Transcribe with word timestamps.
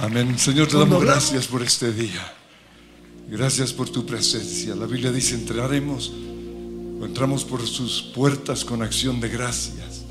Amén. 0.00 0.38
Señor, 0.38 0.68
te 0.68 0.76
damos 0.76 1.02
gracias 1.02 1.48
por 1.48 1.62
este 1.62 1.92
día. 1.92 2.32
Gracias 3.28 3.72
por 3.72 3.88
tu 3.88 4.06
presencia. 4.06 4.76
La 4.76 4.86
Biblia 4.86 5.10
dice, 5.10 5.34
entraremos 5.34 6.12
o 7.00 7.04
entramos 7.04 7.44
por 7.44 7.66
sus 7.66 8.02
puertas 8.14 8.64
con 8.64 8.82
acción 8.82 9.20
de 9.20 9.28
gracias, 9.28 10.02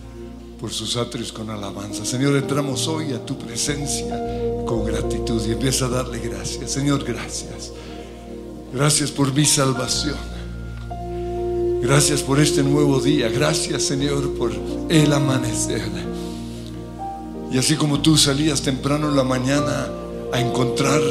por 0.60 0.72
sus 0.72 0.98
atrios 0.98 1.32
con 1.32 1.50
alabanza. 1.50 2.04
Señor, 2.06 2.36
entramos 2.36 2.88
hoy 2.88 3.14
a 3.14 3.26
tu 3.26 3.38
presencia 3.40 4.08
con 4.66 4.86
gratitud 4.86 5.42
y 5.48 5.54
empieza 5.54 5.86
a 5.86 5.90
darle 5.90 6.20
gracias. 6.20 6.72
Señor, 6.72 7.06
gracias. 7.06 7.72
Gracias 8.74 9.10
por 9.10 9.34
mi 9.34 9.46
salvación. 9.46 10.18
Gracias 11.82 12.22
por 12.22 12.42
este 12.42 12.62
nuevo 12.62 13.00
día. 13.00 13.30
Gracias, 13.30 13.84
Señor, 13.84 14.34
por 14.34 14.52
el 14.90 15.14
amanecer. 15.14 15.90
Y 17.52 17.58
así 17.58 17.76
como 17.76 18.02
tú 18.02 18.18
salías 18.18 18.62
temprano 18.62 19.10
en 19.10 19.16
la 19.16 19.24
mañana 19.24 19.88
a 20.34 20.40
encontrar 20.40 21.02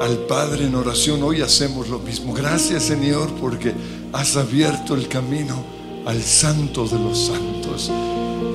al 0.00 0.18
Padre 0.26 0.66
en 0.66 0.74
oración, 0.74 1.22
hoy 1.22 1.40
hacemos 1.40 1.88
lo 1.88 1.98
mismo. 1.98 2.32
Gracias, 2.32 2.84
Señor, 2.84 3.30
porque 3.40 3.72
has 4.12 4.36
abierto 4.36 4.94
el 4.94 5.08
camino 5.08 5.62
al 6.06 6.22
Santo 6.22 6.86
de 6.86 6.98
los 6.98 7.26
Santos. 7.26 7.90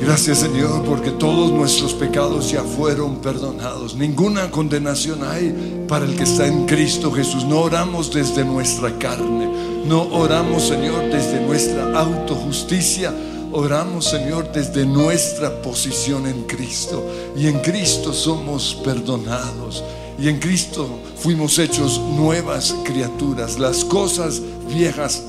Gracias 0.01 0.39
Señor 0.39 0.85
porque 0.85 1.11
todos 1.11 1.51
nuestros 1.51 1.93
pecados 1.93 2.49
ya 2.49 2.63
fueron 2.63 3.17
perdonados. 3.17 3.95
Ninguna 3.95 4.49
condenación 4.49 5.23
hay 5.23 5.85
para 5.89 6.05
el 6.05 6.15
que 6.15 6.23
está 6.23 6.47
en 6.47 6.65
Cristo 6.65 7.11
Jesús. 7.11 7.43
No 7.43 7.59
oramos 7.59 8.13
desde 8.13 8.45
nuestra 8.45 8.97
carne. 8.97 9.49
No 9.85 10.03
oramos 10.03 10.63
Señor 10.63 11.11
desde 11.11 11.41
nuestra 11.45 11.99
autojusticia. 11.99 13.13
Oramos 13.51 14.05
Señor 14.05 14.51
desde 14.51 14.85
nuestra 14.85 15.61
posición 15.61 16.27
en 16.27 16.43
Cristo. 16.43 17.03
Y 17.35 17.47
en 17.47 17.59
Cristo 17.59 18.13
somos 18.13 18.75
perdonados. 18.83 19.83
Y 20.19 20.27
en 20.27 20.39
Cristo 20.39 20.87
fuimos 21.15 21.57
hechos 21.57 21.99
nuevas 21.99 22.75
criaturas. 22.83 23.57
Las 23.57 23.83
cosas 23.83 24.41
viejas 24.67 25.23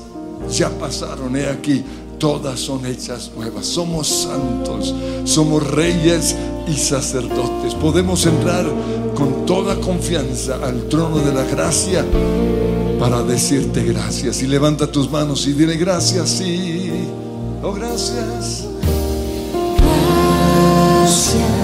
ya 0.51 0.69
pasaron. 0.69 1.35
He 1.35 1.47
aquí 1.47 1.83
todas 2.19 2.59
son 2.59 2.85
hechas 2.85 3.31
nuevas. 3.35 3.65
Somos 3.65 4.07
santos, 4.07 4.93
somos 5.23 5.65
reyes 5.71 6.35
y 6.67 6.77
sacerdotes. 6.77 7.73
Podemos 7.73 8.25
entrar 8.27 8.65
con 9.15 9.47
toda 9.47 9.79
confianza 9.81 10.59
al 10.63 10.87
trono 10.89 11.17
de 11.17 11.33
la 11.33 11.43
gracia 11.45 12.05
para 12.99 13.23
decirte 13.23 13.83
gracias. 13.83 14.43
Y 14.43 14.47
levanta 14.47 14.91
tus 14.91 15.09
manos 15.09 15.47
y 15.47 15.53
dile 15.53 15.75
gracias, 15.75 16.29
sí. 16.29 17.20
Oh, 17.63 17.73
gracias. 17.73 18.65
Gracias, 21.01 21.60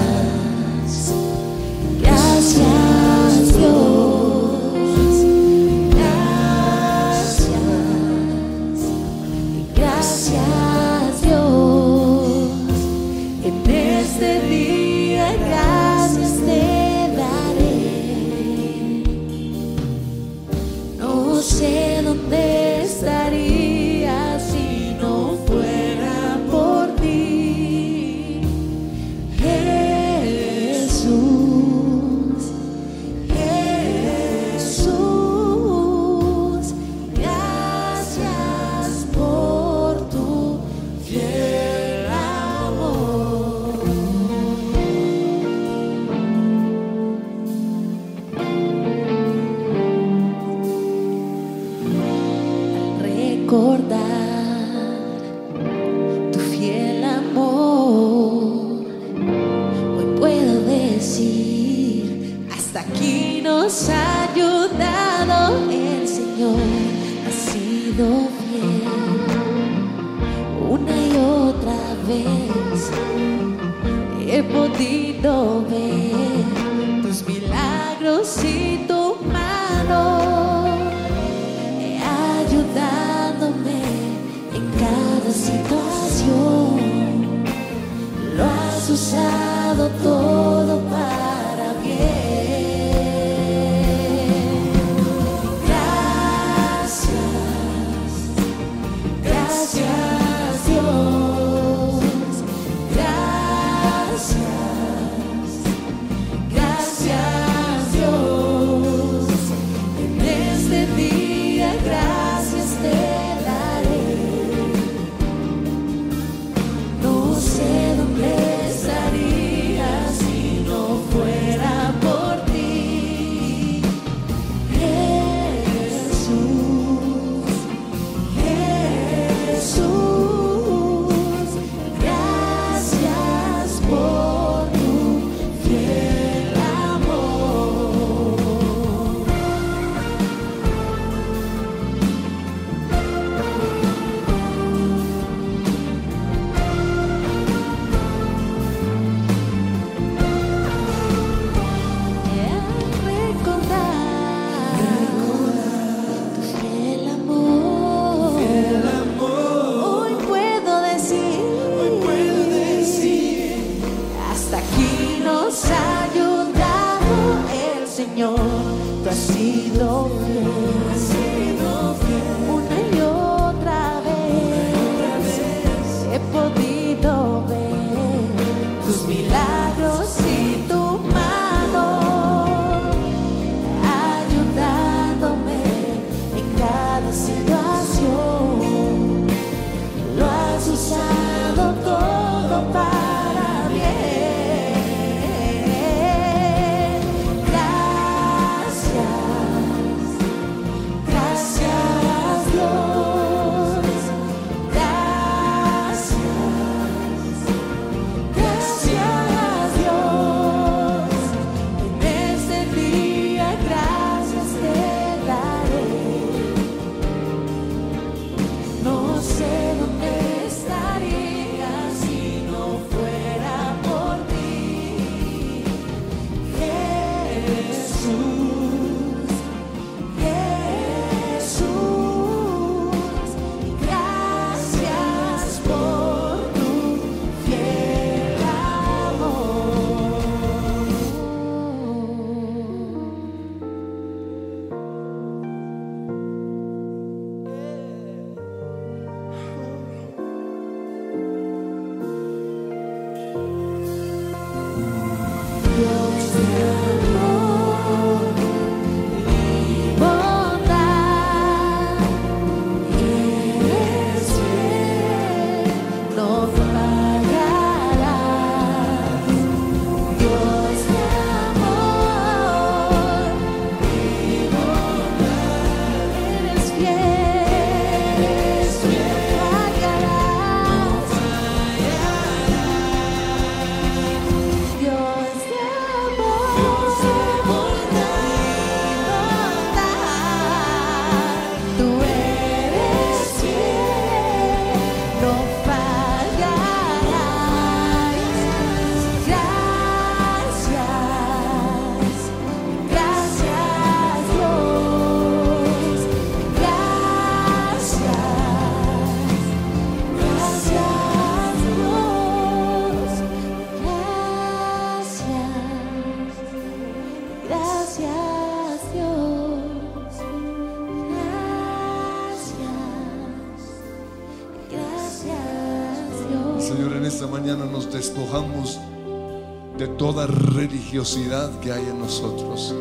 que 331.60 331.70
hay 331.70 331.82
en 331.82 331.98
nosotros, 331.98 332.74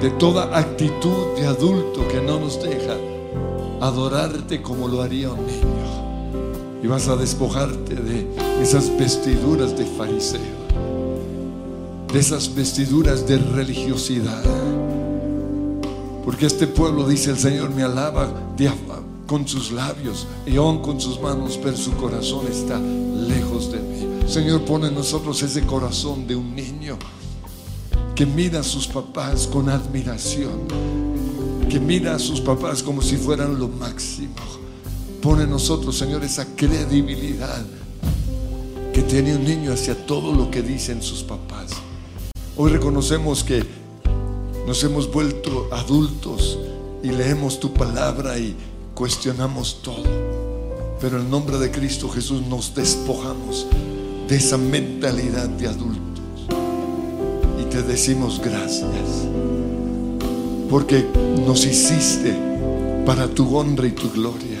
de 0.00 0.10
toda 0.10 0.58
actitud 0.58 1.36
de 1.36 1.46
adulto 1.46 2.06
que 2.08 2.20
no 2.20 2.40
nos 2.40 2.60
deja 2.60 2.96
adorarte 3.80 4.60
como 4.60 4.88
lo 4.88 5.02
haría 5.02 5.30
un 5.30 5.46
niño. 5.46 6.82
Y 6.82 6.88
vas 6.88 7.06
a 7.06 7.14
despojarte 7.14 7.94
de 7.94 8.26
esas 8.60 8.90
vestiduras 8.98 9.78
de 9.78 9.86
fariseo, 9.86 10.40
de 12.12 12.18
esas 12.18 12.52
vestiduras 12.52 13.28
de 13.28 13.38
religiosidad. 13.38 14.42
Porque 16.24 16.46
este 16.46 16.66
pueblo, 16.66 17.06
dice 17.06 17.30
el 17.30 17.38
Señor, 17.38 17.70
me 17.70 17.84
alaba 17.84 18.28
con 19.28 19.46
sus 19.46 19.70
labios 19.70 20.26
y 20.44 20.56
aún 20.56 20.82
con 20.82 21.00
sus 21.00 21.20
manos, 21.20 21.58
pero 21.62 21.76
su 21.76 21.92
corazón 21.92 22.46
está. 22.48 22.80
Señor, 24.32 24.64
pone 24.64 24.88
en 24.88 24.94
nosotros 24.94 25.42
ese 25.42 25.60
corazón 25.66 26.26
de 26.26 26.34
un 26.34 26.56
niño 26.56 26.98
que 28.14 28.24
mira 28.24 28.60
a 28.60 28.62
sus 28.62 28.86
papás 28.86 29.46
con 29.46 29.68
admiración, 29.68 30.68
que 31.68 31.78
mira 31.78 32.14
a 32.14 32.18
sus 32.18 32.40
papás 32.40 32.82
como 32.82 33.02
si 33.02 33.18
fueran 33.18 33.58
lo 33.58 33.68
máximo. 33.68 34.32
Pone 35.20 35.42
en 35.42 35.50
nosotros, 35.50 35.98
Señor, 35.98 36.24
esa 36.24 36.46
credibilidad 36.56 37.62
que 38.94 39.02
tiene 39.02 39.36
un 39.36 39.44
niño 39.44 39.70
hacia 39.70 39.94
todo 40.06 40.32
lo 40.32 40.50
que 40.50 40.62
dicen 40.62 41.02
sus 41.02 41.22
papás. 41.22 41.72
Hoy 42.56 42.70
reconocemos 42.70 43.44
que 43.44 43.62
nos 44.66 44.82
hemos 44.82 45.12
vuelto 45.12 45.68
adultos 45.72 46.58
y 47.02 47.08
leemos 47.08 47.60
tu 47.60 47.74
palabra 47.74 48.38
y 48.38 48.56
cuestionamos 48.94 49.82
todo. 49.82 50.04
Pero 51.02 51.20
en 51.20 51.28
nombre 51.28 51.58
de 51.58 51.70
Cristo 51.70 52.08
Jesús 52.08 52.40
nos 52.40 52.74
despojamos 52.74 53.66
de 54.32 54.38
esa 54.38 54.56
mentalidad 54.56 55.46
de 55.46 55.68
adultos. 55.68 56.46
Y 57.60 57.64
te 57.64 57.82
decimos 57.82 58.40
gracias. 58.42 59.28
Porque 60.70 61.04
nos 61.46 61.66
hiciste 61.66 62.34
para 63.04 63.28
tu 63.28 63.54
honra 63.54 63.88
y 63.88 63.90
tu 63.90 64.10
gloria. 64.10 64.56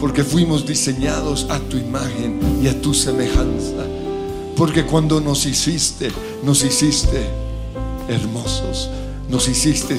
Porque 0.00 0.24
fuimos 0.24 0.66
diseñados 0.66 1.46
a 1.50 1.58
tu 1.58 1.76
imagen 1.76 2.40
y 2.62 2.68
a 2.68 2.80
tu 2.80 2.94
semejanza. 2.94 3.84
Porque 4.56 4.86
cuando 4.86 5.20
nos 5.20 5.44
hiciste, 5.44 6.10
nos 6.42 6.64
hiciste 6.64 7.26
hermosos. 8.08 8.88
Nos 9.28 9.46
hiciste 9.48 9.98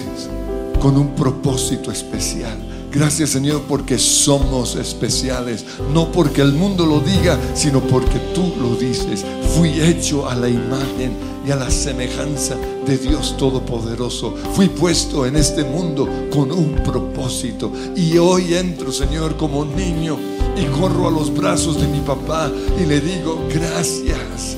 con 0.82 0.98
un 0.98 1.14
propósito 1.14 1.92
especial 1.92 2.58
Gracias 2.96 3.32
Señor 3.32 3.64
porque 3.68 3.98
somos 3.98 4.78
especiales, 4.78 5.66
no 5.94 6.14
porque 6.14 6.42
el 6.42 6.54
mundo 6.54 6.86
lo 6.86 7.02
diga, 7.02 7.38
sino 7.54 7.82
porque 7.82 8.18
tú 8.34 8.54
lo 8.58 8.74
dices. 8.78 9.26
Fui 9.58 9.82
hecho 9.82 10.30
a 10.30 10.34
la 10.34 10.48
imagen 10.48 11.12
y 11.46 11.52
a 11.52 11.58
la 11.58 11.70
semejanza 11.70 12.56
de 12.88 12.98
Dios 12.98 13.36
Todopoderoso. 13.36 14.34
Fui 14.54 14.70
puesto 14.70 15.26
en 15.26 15.36
este 15.36 15.66
mundo 15.66 16.08
con 16.34 16.54
un 16.54 16.76
propósito. 16.86 17.70
Y 17.98 18.18
hoy 18.18 18.54
entro, 18.54 18.94
Señor, 18.94 19.36
como 19.36 19.66
niño 19.66 20.18
y 20.56 20.64
corro 20.80 21.10
a 21.10 21.12
los 21.12 21.36
brazos 21.36 21.82
de 21.82 21.88
mi 21.90 22.00
papá 22.00 22.50
y 22.82 22.86
le 22.86 23.02
digo, 23.02 23.46
gracias, 23.54 24.56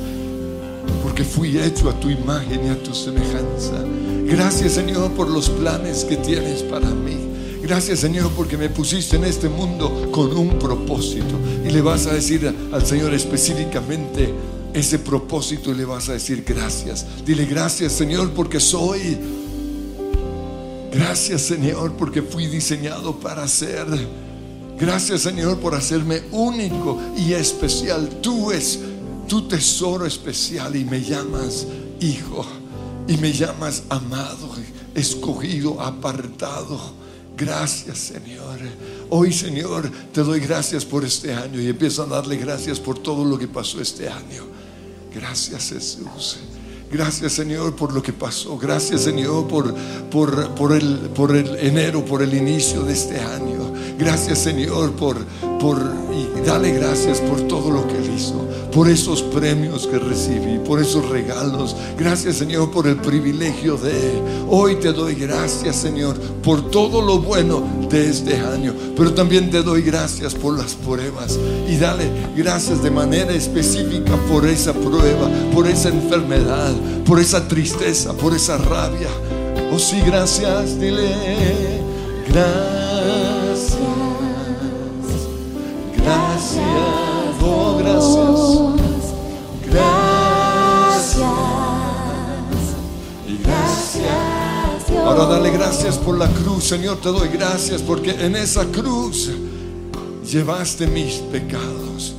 porque 1.01 1.23
fui 1.23 1.57
hecho 1.57 1.89
a 1.89 1.99
tu 1.99 2.07
imagen 2.07 2.67
y 2.67 2.69
a 2.69 2.83
tu 2.83 2.93
semejanza. 2.93 3.83
Gracias, 4.25 4.73
Señor, 4.73 5.09
por 5.13 5.27
los 5.27 5.49
planes 5.49 6.05
que 6.05 6.17
tienes 6.17 6.61
para 6.61 6.89
mí. 6.91 7.26
Gracias 7.67 7.99
Señor 7.99 8.31
porque 8.31 8.55
me 8.55 8.69
pusiste 8.69 9.17
en 9.17 9.25
este 9.25 9.49
mundo 9.49 10.09
con 10.09 10.35
un 10.37 10.57
propósito. 10.57 11.37
Y 11.65 11.69
le 11.69 11.81
vas 11.81 12.07
a 12.07 12.13
decir 12.13 12.49
al 12.71 12.85
Señor 12.85 13.13
específicamente 13.13 14.33
ese 14.73 14.99
propósito 14.99 15.71
y 15.71 15.75
le 15.75 15.83
vas 15.83 16.07
a 16.07 16.13
decir 16.13 16.45
gracias. 16.47 17.05
Dile 17.25 17.45
gracias 17.45 17.91
Señor 17.91 18.31
porque 18.31 18.61
soy. 18.61 19.17
Gracias 20.93 21.41
Señor 21.41 21.91
porque 21.97 22.21
fui 22.21 22.45
diseñado 22.47 23.19
para 23.19 23.45
ser. 23.49 23.85
Gracias 24.79 25.23
Señor 25.23 25.59
por 25.59 25.75
hacerme 25.75 26.21
único 26.31 26.97
y 27.17 27.33
especial. 27.33 28.07
Tú 28.21 28.53
es 28.53 28.79
tu 29.27 29.45
tesoro 29.49 30.05
especial 30.05 30.73
y 30.77 30.85
me 30.85 31.01
llamas 31.01 31.67
hijo. 31.99 32.45
Y 33.09 33.17
me 33.17 33.33
llamas 33.33 33.83
amado, 33.89 34.51
escogido, 34.95 35.81
apartado. 35.81 37.06
Gracias 37.37 37.99
Señor. 37.99 38.57
Hoy 39.11 39.31
Señor 39.31 39.91
te 40.11 40.23
doy 40.23 40.39
gracias 40.39 40.83
por 40.83 41.05
este 41.05 41.35
año 41.35 41.61
y 41.61 41.67
empiezo 41.67 42.01
a 42.01 42.07
darle 42.07 42.35
gracias 42.35 42.79
por 42.79 42.97
todo 42.97 43.23
lo 43.23 43.37
que 43.37 43.47
pasó 43.47 43.79
este 43.79 44.09
año. 44.09 44.43
Gracias 45.13 45.69
Jesús. 45.69 46.37
Gracias 46.91 47.33
Señor 47.33 47.75
por 47.75 47.93
lo 47.93 48.01
que 48.01 48.11
pasó. 48.11 48.57
Gracias 48.57 49.01
Señor 49.01 49.47
por, 49.47 49.71
por, 50.09 50.55
por, 50.55 50.73
el, 50.73 50.97
por 51.13 51.35
el 51.35 51.55
enero, 51.57 52.03
por 52.03 52.23
el 52.23 52.33
inicio 52.33 52.81
de 52.83 52.93
este 52.93 53.19
año. 53.19 53.56
Gracias 53.97 54.39
Señor 54.39 54.91
por, 54.91 55.17
por, 55.59 55.77
y 56.13 56.45
dale 56.45 56.71
gracias 56.71 57.19
por 57.19 57.41
todo 57.47 57.71
lo 57.71 57.87
que 57.87 57.97
Él 57.97 58.11
hizo, 58.15 58.45
por 58.71 58.87
esos 58.89 59.23
premios 59.23 59.87
que 59.87 59.97
recibí, 59.97 60.59
por 60.59 60.79
esos 60.79 61.09
regalos. 61.09 61.75
Gracias 61.97 62.35
Señor 62.35 62.69
por 62.69 62.87
el 62.87 62.97
privilegio 62.97 63.75
de 63.77 64.21
Hoy 64.49 64.75
te 64.75 64.93
doy 64.93 65.15
gracias 65.15 65.75
Señor 65.75 66.17
por 66.43 66.69
todo 66.69 67.01
lo 67.01 67.19
bueno 67.19 67.63
de 67.89 68.09
este 68.09 68.37
año, 68.37 68.73
pero 68.95 69.13
también 69.13 69.49
te 69.49 69.63
doy 69.63 69.81
gracias 69.81 70.35
por 70.35 70.57
las 70.57 70.73
pruebas 70.75 71.37
y 71.67 71.75
dale 71.77 72.09
gracias 72.35 72.83
de 72.83 72.91
manera 72.91 73.33
específica 73.33 74.15
por 74.29 74.45
esa 74.45 74.73
prueba, 74.73 75.29
por 75.53 75.67
esa 75.67 75.89
enfermedad, 75.89 76.73
por 77.05 77.19
esa 77.19 77.47
tristeza, 77.47 78.13
por 78.13 78.35
esa 78.35 78.57
rabia. 78.57 79.09
Oh 79.73 79.79
sí, 79.79 79.99
gracias, 80.05 80.79
dile 80.79 81.09
gracias. 82.29 83.36
Ahora 95.05 95.25
dale 95.25 95.51
gracias 95.51 95.97
por 95.97 96.17
la 96.17 96.27
cruz, 96.27 96.65
Señor, 96.65 96.97
te 96.97 97.09
doy 97.09 97.29
gracias 97.29 97.81
porque 97.81 98.11
en 98.11 98.35
esa 98.35 98.65
cruz 98.65 99.31
llevaste 100.29 100.85
mis 100.85 101.15
pecados. 101.15 102.15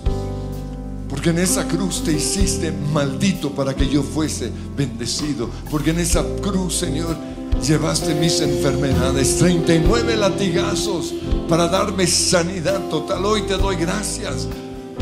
Porque 1.09 1.30
en 1.30 1.38
esa 1.38 1.66
cruz 1.68 2.02
te 2.04 2.12
hiciste 2.12 2.73
maldito 2.73 3.50
para 3.50 3.75
que 3.75 3.88
yo 3.88 4.02
fuese 4.02 4.50
bendecido. 4.76 5.50
Porque 5.71 5.90
en 5.90 6.00
esa 6.00 6.25
cruz, 6.40 6.76
Señor, 6.76 7.16
llevaste 7.62 8.14
mis 8.14 8.40
enfermedades, 8.40 9.38
39 9.38 10.16
latigazos 10.16 11.14
para 11.48 11.68
darme 11.68 12.06
sanidad 12.06 12.88
total. 12.88 13.24
Hoy 13.24 13.42
te 13.42 13.56
doy 13.56 13.76
gracias 13.76 14.46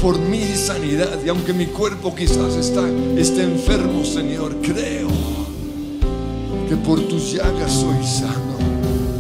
por 0.00 0.18
mi 0.18 0.44
sanidad 0.56 1.18
y 1.24 1.28
aunque 1.28 1.52
mi 1.52 1.66
cuerpo 1.66 2.14
quizás 2.14 2.54
está, 2.54 2.86
esté 3.16 3.42
enfermo, 3.42 4.04
Señor, 4.04 4.56
creo 4.62 5.08
que 6.68 6.76
por 6.76 7.00
tus 7.08 7.32
llagas 7.32 7.72
soy 7.72 8.04
sano. 8.06 8.56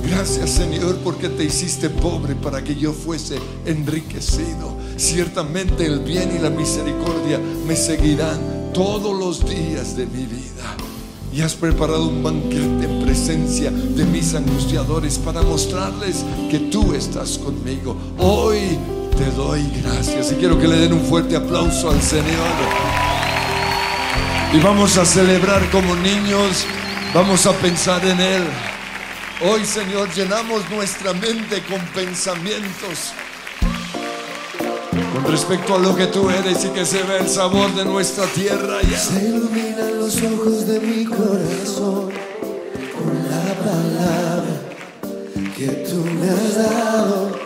Gracias 0.08 0.50
Señor 0.50 0.98
porque 1.04 1.28
te 1.28 1.44
hiciste 1.44 1.90
pobre 1.90 2.34
para 2.34 2.62
que 2.62 2.74
yo 2.74 2.92
fuese 2.92 3.38
enriquecido. 3.64 4.76
Ciertamente 4.96 5.84
el 5.84 6.00
bien 6.00 6.34
y 6.34 6.38
la 6.38 6.50
misericordia 6.50 7.38
me 7.66 7.76
seguirán 7.76 8.72
todos 8.72 9.18
los 9.18 9.44
días 9.44 9.96
de 9.96 10.06
mi 10.06 10.24
vida 10.24 10.85
y 11.36 11.42
has 11.42 11.54
preparado 11.54 12.08
un 12.08 12.22
banquete 12.22 12.86
en 12.86 13.02
presencia 13.04 13.70
de 13.70 14.06
mis 14.06 14.34
angustiadores 14.34 15.18
para 15.18 15.42
mostrarles 15.42 16.24
que 16.50 16.58
tú 16.58 16.94
estás 16.94 17.36
conmigo. 17.36 17.94
Hoy 18.16 18.78
te 19.18 19.30
doy 19.32 19.62
gracias 19.82 20.32
y 20.32 20.36
quiero 20.36 20.58
que 20.58 20.66
le 20.66 20.76
den 20.76 20.94
un 20.94 21.04
fuerte 21.04 21.36
aplauso 21.36 21.90
al 21.90 22.00
Señor. 22.00 22.56
Y 24.54 24.60
vamos 24.60 24.96
a 24.96 25.04
celebrar 25.04 25.68
como 25.70 25.94
niños, 25.96 26.64
vamos 27.12 27.44
a 27.44 27.52
pensar 27.52 28.02
en 28.06 28.18
Él. 28.18 28.44
Hoy, 29.46 29.66
Señor, 29.66 30.08
llenamos 30.14 30.62
nuestra 30.70 31.12
mente 31.12 31.62
con 31.68 31.80
pensamientos 31.94 33.12
respecto 35.28 35.74
a 35.74 35.78
lo 35.78 35.94
que 35.94 36.06
tú 36.06 36.30
eres 36.30 36.64
y 36.64 36.68
que 36.68 36.84
se 36.84 37.02
ve 37.02 37.18
el 37.18 37.28
sabor 37.28 37.74
de 37.74 37.84
nuestra 37.84 38.26
tierra 38.26 38.80
ya. 38.82 38.98
Se 38.98 39.28
iluminan 39.28 39.98
los 39.98 40.16
ojos 40.22 40.66
de 40.66 40.80
mi 40.80 41.04
corazón 41.04 42.10
con 42.94 43.14
la 43.30 43.54
palabra 43.64 44.56
que 45.56 45.66
tú 45.66 45.96
me 45.96 46.30
has 46.30 46.54
dado 46.56 47.45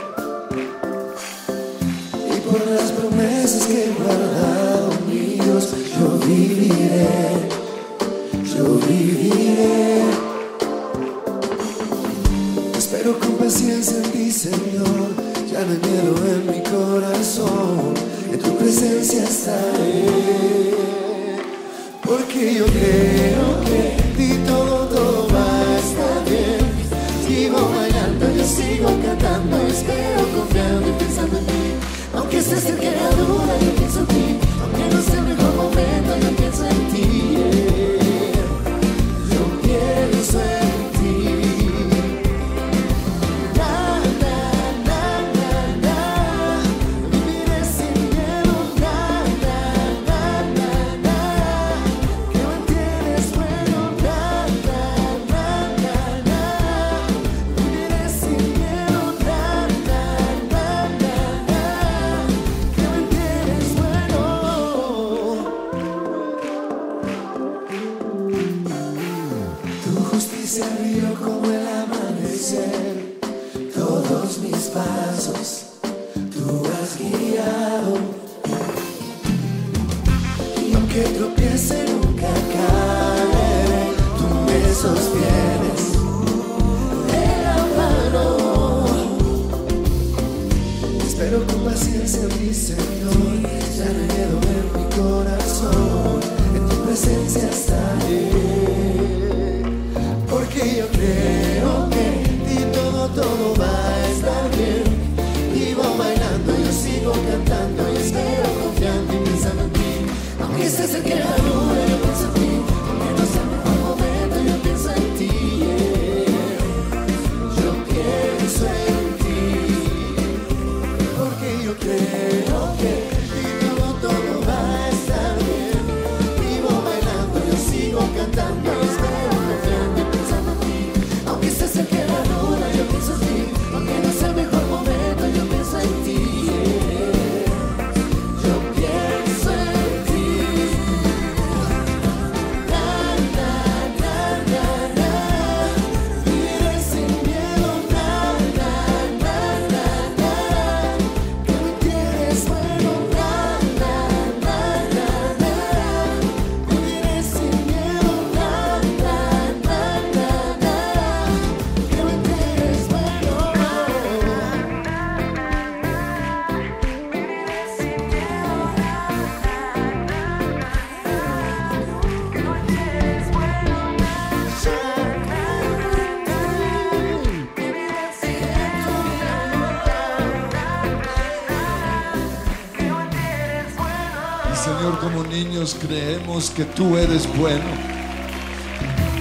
tú 186.65 186.97
eres 186.97 187.27
bueno. 187.37 187.65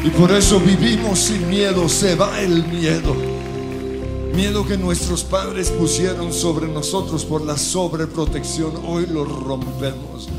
Y 0.03 0.10
por 0.12 0.31
eso 0.31 0.60
vivimos 0.60 1.19
sin 1.19 1.50
miedo, 1.50 1.89
se 1.89 2.15
va 2.15 2.41
el 2.41 2.65
miedo. 2.65 3.15
Miedo 4.34 4.65
que 4.65 4.77
nuestros 4.77 5.24
padres 5.24 5.69
pusieron 5.69 6.31
sobre 6.31 6.67
nosotros 6.67 7.25
por 7.25 7.41
la 7.41 7.58
sobreprotección, 7.58 8.74
hoy 8.86 9.05
lo 9.08 9.25
rompemos. 9.25 10.29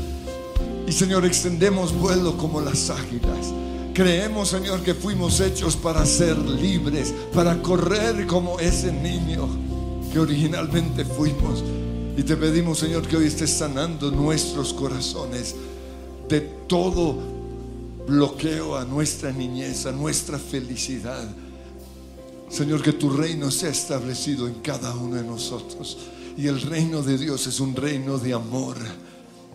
Y 0.87 0.91
Señor, 0.91 1.25
extendemos 1.25 1.93
vuelo 1.93 2.35
como 2.37 2.61
las 2.61 2.89
águilas. 2.89 3.53
Creemos, 3.93 4.49
Señor, 4.49 4.81
que 4.81 4.95
fuimos 4.95 5.39
hechos 5.39 5.75
para 5.75 6.05
ser 6.05 6.37
libres, 6.37 7.13
para 7.33 7.61
correr 7.61 8.25
como 8.25 8.59
ese 8.59 8.91
niño 8.91 9.47
que 10.11 10.19
originalmente 10.19 11.05
fuimos. 11.05 11.63
Y 12.17 12.23
te 12.23 12.35
pedimos, 12.35 12.79
Señor, 12.79 13.07
que 13.07 13.17
hoy 13.17 13.27
estés 13.27 13.51
sanando 13.51 14.11
nuestros 14.11 14.73
corazones 14.73 15.55
de 16.27 16.60
todo 16.71 17.17
bloqueo 18.07 18.77
a 18.77 18.85
nuestra 18.85 19.29
niñez, 19.33 19.85
a 19.87 19.91
nuestra 19.91 20.39
felicidad. 20.39 21.27
Señor, 22.49 22.81
que 22.81 22.93
tu 22.93 23.09
reino 23.09 23.51
sea 23.51 23.71
establecido 23.71 24.47
en 24.47 24.53
cada 24.61 24.95
uno 24.95 25.17
de 25.17 25.23
nosotros. 25.23 25.97
Y 26.37 26.47
el 26.47 26.61
reino 26.61 27.01
de 27.01 27.17
Dios 27.17 27.45
es 27.45 27.59
un 27.59 27.75
reino 27.75 28.17
de 28.17 28.31
amor. 28.31 28.77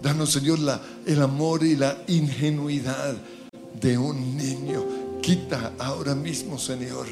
Danos, 0.02 0.30
Señor, 0.30 0.58
la, 0.58 0.78
el 1.06 1.22
amor 1.22 1.64
y 1.64 1.74
la 1.74 1.96
ingenuidad 2.06 3.16
de 3.80 3.96
un 3.96 4.36
niño. 4.36 4.84
Quita 5.22 5.72
ahora 5.78 6.14
mismo, 6.14 6.58
Señor, 6.58 7.06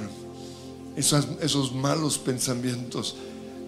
esos, 0.97 1.29
esos 1.41 1.75
malos 1.75 2.19
pensamientos, 2.19 3.17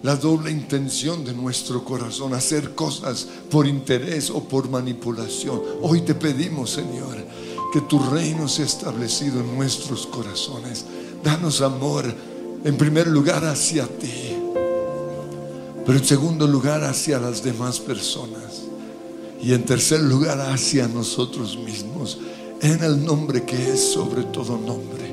la 0.02 0.16
doble 0.16 0.50
intención 0.50 1.24
de 1.24 1.32
nuestro 1.32 1.84
corazón, 1.84 2.34
hacer 2.34 2.74
cosas 2.74 3.26
por 3.50 3.66
interés 3.66 4.30
o 4.30 4.44
por 4.44 4.68
manipulación. 4.68 5.60
Hoy 5.82 6.02
te 6.02 6.14
pedimos, 6.14 6.70
Señor, 6.70 7.16
que 7.72 7.80
tu 7.82 7.98
reino 7.98 8.48
sea 8.48 8.66
establecido 8.66 9.40
en 9.40 9.56
nuestros 9.56 10.06
corazones. 10.06 10.84
Danos 11.24 11.60
amor, 11.60 12.04
en 12.64 12.76
primer 12.76 13.06
lugar, 13.08 13.44
hacia 13.44 13.86
ti, 13.86 14.36
pero 15.84 15.98
en 15.98 16.04
segundo 16.04 16.46
lugar, 16.46 16.84
hacia 16.84 17.18
las 17.18 17.42
demás 17.42 17.80
personas. 17.80 18.62
Y 19.42 19.52
en 19.52 19.64
tercer 19.64 20.00
lugar, 20.00 20.40
hacia 20.40 20.88
nosotros 20.88 21.58
mismos, 21.58 22.18
en 22.60 22.82
el 22.82 23.04
nombre 23.04 23.44
que 23.44 23.72
es 23.72 23.92
sobre 23.92 24.22
todo 24.24 24.56
nombre. 24.56 25.05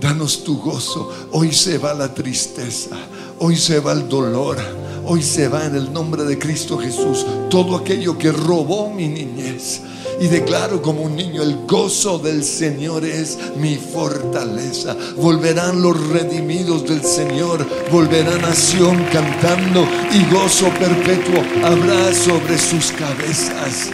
Danos 0.00 0.44
tu 0.44 0.58
gozo. 0.58 1.10
Hoy 1.32 1.52
se 1.52 1.78
va 1.78 1.92
la 1.94 2.12
tristeza. 2.14 2.96
Hoy 3.38 3.56
se 3.56 3.80
va 3.80 3.92
el 3.92 4.08
dolor. 4.08 4.58
Hoy 5.04 5.22
se 5.22 5.48
va 5.48 5.64
en 5.64 5.74
el 5.74 5.92
nombre 5.92 6.24
de 6.24 6.38
Cristo 6.38 6.76
Jesús 6.76 7.24
todo 7.48 7.76
aquello 7.76 8.18
que 8.18 8.30
robó 8.30 8.90
mi 8.90 9.08
niñez. 9.08 9.80
Y 10.20 10.26
declaro 10.26 10.82
como 10.82 11.02
un 11.02 11.16
niño, 11.16 11.42
el 11.42 11.64
gozo 11.66 12.18
del 12.18 12.44
Señor 12.44 13.04
es 13.04 13.38
mi 13.56 13.76
fortaleza. 13.76 14.96
Volverán 15.16 15.80
los 15.80 16.08
redimidos 16.08 16.84
del 16.84 17.02
Señor, 17.04 17.66
volverán 17.90 18.44
a 18.44 18.54
Sión 18.54 19.02
cantando 19.12 19.86
y 20.12 20.32
gozo 20.32 20.68
perpetuo 20.78 21.42
habrá 21.64 22.12
sobre 22.12 22.58
sus 22.58 22.92
cabezas. 22.92 23.90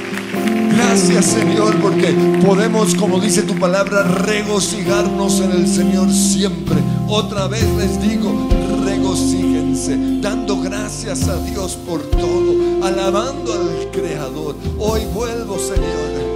Gracias 0.76 1.26
Señor 1.26 1.75
porque 1.81 2.14
podemos, 2.45 2.95
como 2.95 3.21
dice 3.21 3.43
tu 3.43 3.59
palabra, 3.59 4.03
regocijarnos 4.03 5.41
en 5.41 5.50
el 5.53 5.67
Señor 5.67 6.11
siempre. 6.12 6.76
Otra 7.09 7.49
vez 7.49 7.67
les 7.76 8.00
digo, 8.00 8.49
regocíjense, 8.85 9.97
dando 10.21 10.61
gracias 10.61 11.29
a 11.29 11.37
Dios 11.45 11.76
por 11.87 12.00
todo, 12.03 12.85
alabando 12.85 13.53
al 13.53 13.91
Creador. 13.91 14.57
Hoy 14.79 15.03
vuelvo 15.12 15.59
Señor 15.59 16.35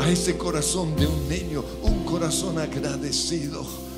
a 0.00 0.08
ese 0.08 0.36
corazón 0.38 0.96
de 0.96 1.06
un 1.06 1.28
niño, 1.28 1.62
un 1.82 2.04
corazón 2.04 2.58
agradecido. 2.58 3.89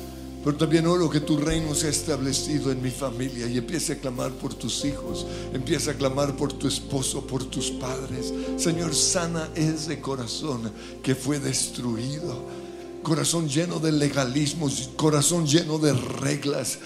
Pero 0.43 0.57
también 0.57 0.85
oro 0.87 1.09
que 1.09 1.21
tu 1.21 1.37
reino 1.37 1.73
sea 1.73 1.89
establecido 1.89 2.71
en 2.71 2.81
mi 2.81 2.91
familia 2.91 3.47
y 3.47 3.57
empiece 3.57 3.93
a 3.93 3.99
clamar 3.99 4.31
por 4.31 4.53
tus 4.53 4.83
hijos, 4.83 5.25
empiece 5.53 5.91
a 5.91 5.93
clamar 5.93 6.35
por 6.35 6.51
tu 6.51 6.67
esposo, 6.67 7.25
por 7.25 7.45
tus 7.45 7.71
padres. 7.71 8.33
Señor, 8.57 8.93
sana 8.93 9.49
ese 9.55 10.01
corazón 10.01 10.69
que 11.01 11.15
fue 11.15 11.39
destruido, 11.39 12.45
corazón 13.03 13.47
lleno 13.47 13.79
de 13.79 13.93
legalismos, 13.93 14.89
corazón 14.97 15.47
lleno 15.47 15.77
de 15.77 15.93
reglas, 15.93 16.79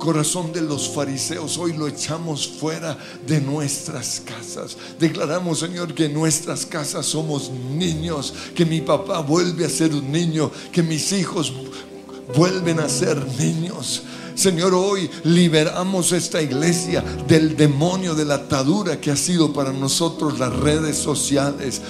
corazón 0.00 0.52
de 0.52 0.62
los 0.62 0.88
fariseos, 0.88 1.58
hoy 1.58 1.74
lo 1.74 1.86
echamos 1.86 2.48
fuera 2.48 2.98
de 3.24 3.40
nuestras 3.40 4.20
casas. 4.24 4.76
Declaramos, 4.98 5.60
Señor, 5.60 5.94
que 5.94 6.06
en 6.06 6.14
nuestras 6.14 6.66
casas 6.66 7.06
somos 7.06 7.50
niños, 7.50 8.34
que 8.54 8.64
mi 8.64 8.80
papá 8.80 9.20
vuelve 9.20 9.66
a 9.66 9.68
ser 9.68 9.94
un 9.94 10.10
niño, 10.10 10.50
que 10.72 10.82
mis 10.82 11.12
hijos 11.12 11.52
vuelven 12.36 12.80
a 12.80 12.88
ser 12.88 13.24
niños. 13.38 14.02
Señor, 14.34 14.74
hoy 14.74 15.10
liberamos 15.24 16.12
esta 16.12 16.40
iglesia 16.40 17.02
del 17.28 17.56
demonio, 17.56 18.14
de 18.14 18.24
la 18.24 18.36
atadura 18.36 19.00
que 19.00 19.10
ha 19.10 19.16
sido 19.16 19.52
para 19.52 19.72
nosotros 19.72 20.38
las 20.38 20.54
redes 20.56 20.96
sociales 20.96 21.82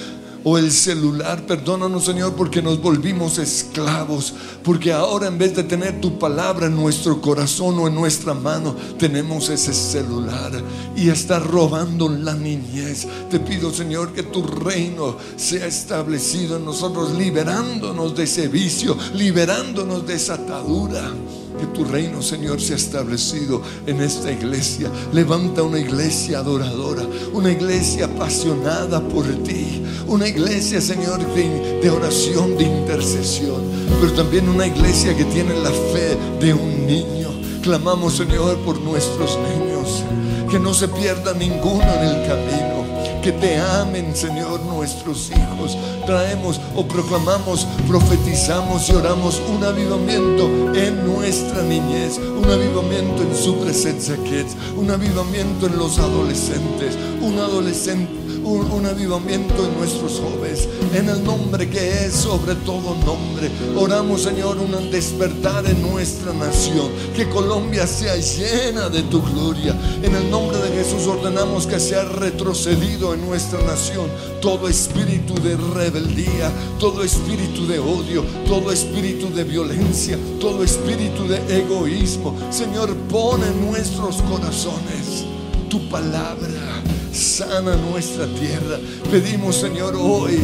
o 0.45 0.59
el 0.59 0.71
celular. 0.71 1.47
Perdónanos, 1.47 2.05
Señor, 2.05 2.35
porque 2.35 2.63
nos 2.63 2.81
volvimos 2.81 3.39
esclavos. 3.39 4.35
Porque 4.63 4.93
ahora 4.93 5.27
en 5.27 5.39
vez 5.39 5.55
de 5.57 5.65
tener 5.65 6.01
tu 6.01 6.19
palabra 6.19 6.67
en 6.67 6.77
nuestro 6.77 7.21
corazón 7.21 7.79
o 7.79 7.89
en 7.89 7.95
nuestra 7.95 8.35
mano, 8.35 8.75
tenemos 8.99 9.49
ese 9.49 9.73
celular 9.73 10.53
y 10.97 11.09
está 11.09 11.39
robando 11.39 12.09
la 12.09 12.35
niñez. 12.35 13.07
Te 13.31 13.41
pido, 13.41 13.73
Señor, 13.73 14.13
que 14.13 14.23
tu 14.23 14.43
reino 14.43 15.17
sea 15.37 15.67
establecido 15.67 16.57
en 16.57 16.65
nosotros, 16.65 17.13
liberándonos 17.13 18.15
de 18.15 18.25
ese 18.25 18.49
vicio, 18.49 18.97
liberándonos 19.15 20.07
de 20.07 20.15
esa 20.15 20.35
atadura. 20.35 21.11
Que 21.59 21.67
tu 21.67 21.85
reino, 21.85 22.23
Señor, 22.23 22.59
sea 22.61 22.77
establecido 22.77 23.61
en 23.87 24.01
esta 24.01 24.33
iglesia. 24.33 24.91
Levanta 25.13 25.63
una 25.63 25.79
iglesia 25.79 26.39
adoradora, 26.39 27.03
una 27.35 27.51
iglesia 27.51 28.07
apasionada 28.07 29.07
por 29.07 29.27
ti, 29.43 29.83
una 30.11 30.27
iglesia, 30.27 30.81
Señor, 30.81 31.21
de, 31.35 31.89
oración, 31.89 32.57
de 32.59 32.65
intercesión, 32.65 33.63
pero 34.01 34.13
también 34.13 34.49
una 34.49 34.67
iglesia 34.67 35.17
que 35.17 35.25
tiene 35.25 35.55
la 35.55 35.71
fe 35.71 36.19
de 36.41 36.53
un 36.53 36.85
niño. 36.85 37.29
Clamamos, 37.63 38.17
Señor, 38.17 38.59
por 38.65 38.81
nuestros 38.81 39.39
niños, 39.39 40.03
que 40.51 40.59
no 40.59 40.75
se 40.75 40.89
pierda 40.89 41.33
ninguno 41.35 41.85
en 41.85 42.09
el 42.09 42.27
camino 42.27 42.81
que 43.23 43.33
te 43.33 43.59
amen, 43.59 44.17
Señor, 44.17 44.61
nuestros 44.63 45.31
hijos. 45.31 45.77
Traemos 46.07 46.59
o 46.75 46.89
proclamamos, 46.89 47.67
profetizamos 47.87 48.89
y 48.89 48.93
oramos 48.93 49.43
un 49.47 49.63
avivamiento 49.63 50.49
en 50.75 51.07
nuestra 51.07 51.63
niñez, 51.63 52.19
un 52.19 52.51
avivamiento 52.51 53.23
en 53.23 53.37
su 53.37 53.59
presencia, 53.59 54.17
kids, 54.25 54.57
un 54.75 54.91
avivamiento 54.91 55.67
en 55.67 55.77
los 55.77 55.99
adolescentes, 55.99 56.97
un 57.21 57.39
adolescente 57.39 58.20
un, 58.45 58.87
avivamiento 58.87 59.67
en 59.67 59.77
nuestros 59.79 60.21
jóvenes, 60.21 60.69
en 60.95 61.09
el 61.09 61.23
nombre 61.23 61.69
que 61.69 62.07
es 62.07 62.15
sobre 62.15 62.55
todo 62.57 62.95
nombre. 63.05 63.51
Oramos, 63.77 64.23
Señor, 64.23 64.59
un 64.59 64.91
despertar 64.91 65.67
en 65.67 65.81
nuestra 65.83 66.33
nación, 66.33 66.89
que 67.15 67.29
Colombia 67.29 67.87
sea 67.87 68.17
llena 68.17 68.89
de 68.89 69.03
tu 69.03 69.23
gloria. 69.23 69.77
En 70.03 70.15
el 70.15 70.31
nombre 70.31 70.59
de 70.59 70.69
Jesús 70.71 71.07
ordenamos 71.07 71.67
que 71.67 71.79
sea 71.79 72.05
retrocedido 72.05 73.15
en 73.15 73.27
nuestra 73.27 73.61
nación 73.63 74.09
todo 74.41 74.69
espíritu 74.69 75.35
de 75.35 75.57
rebeldía, 75.57 76.51
todo 76.79 77.05
espíritu 77.05 77.67
de 77.67 77.79
odio, 77.79 78.25
todo 78.47 78.73
espíritu 78.73 79.31
de 79.31 79.45
violencia, 79.45 80.19
todo 80.41 80.65
espíritu 80.65 81.29
de 81.29 81.59
egoísmo. 81.59 82.37
Señor, 82.51 82.95
pone 83.11 83.47
en 83.47 83.71
nuestros 83.71 84.23
corazones 84.23 85.25
tu 85.69 85.89
palabra 85.89 86.83
sana 87.13 87.77
nuestra 87.77 88.27
tierra. 88.27 88.79
Pedimos, 89.11 89.57
Señor, 89.57 89.97
hoy 89.97 90.39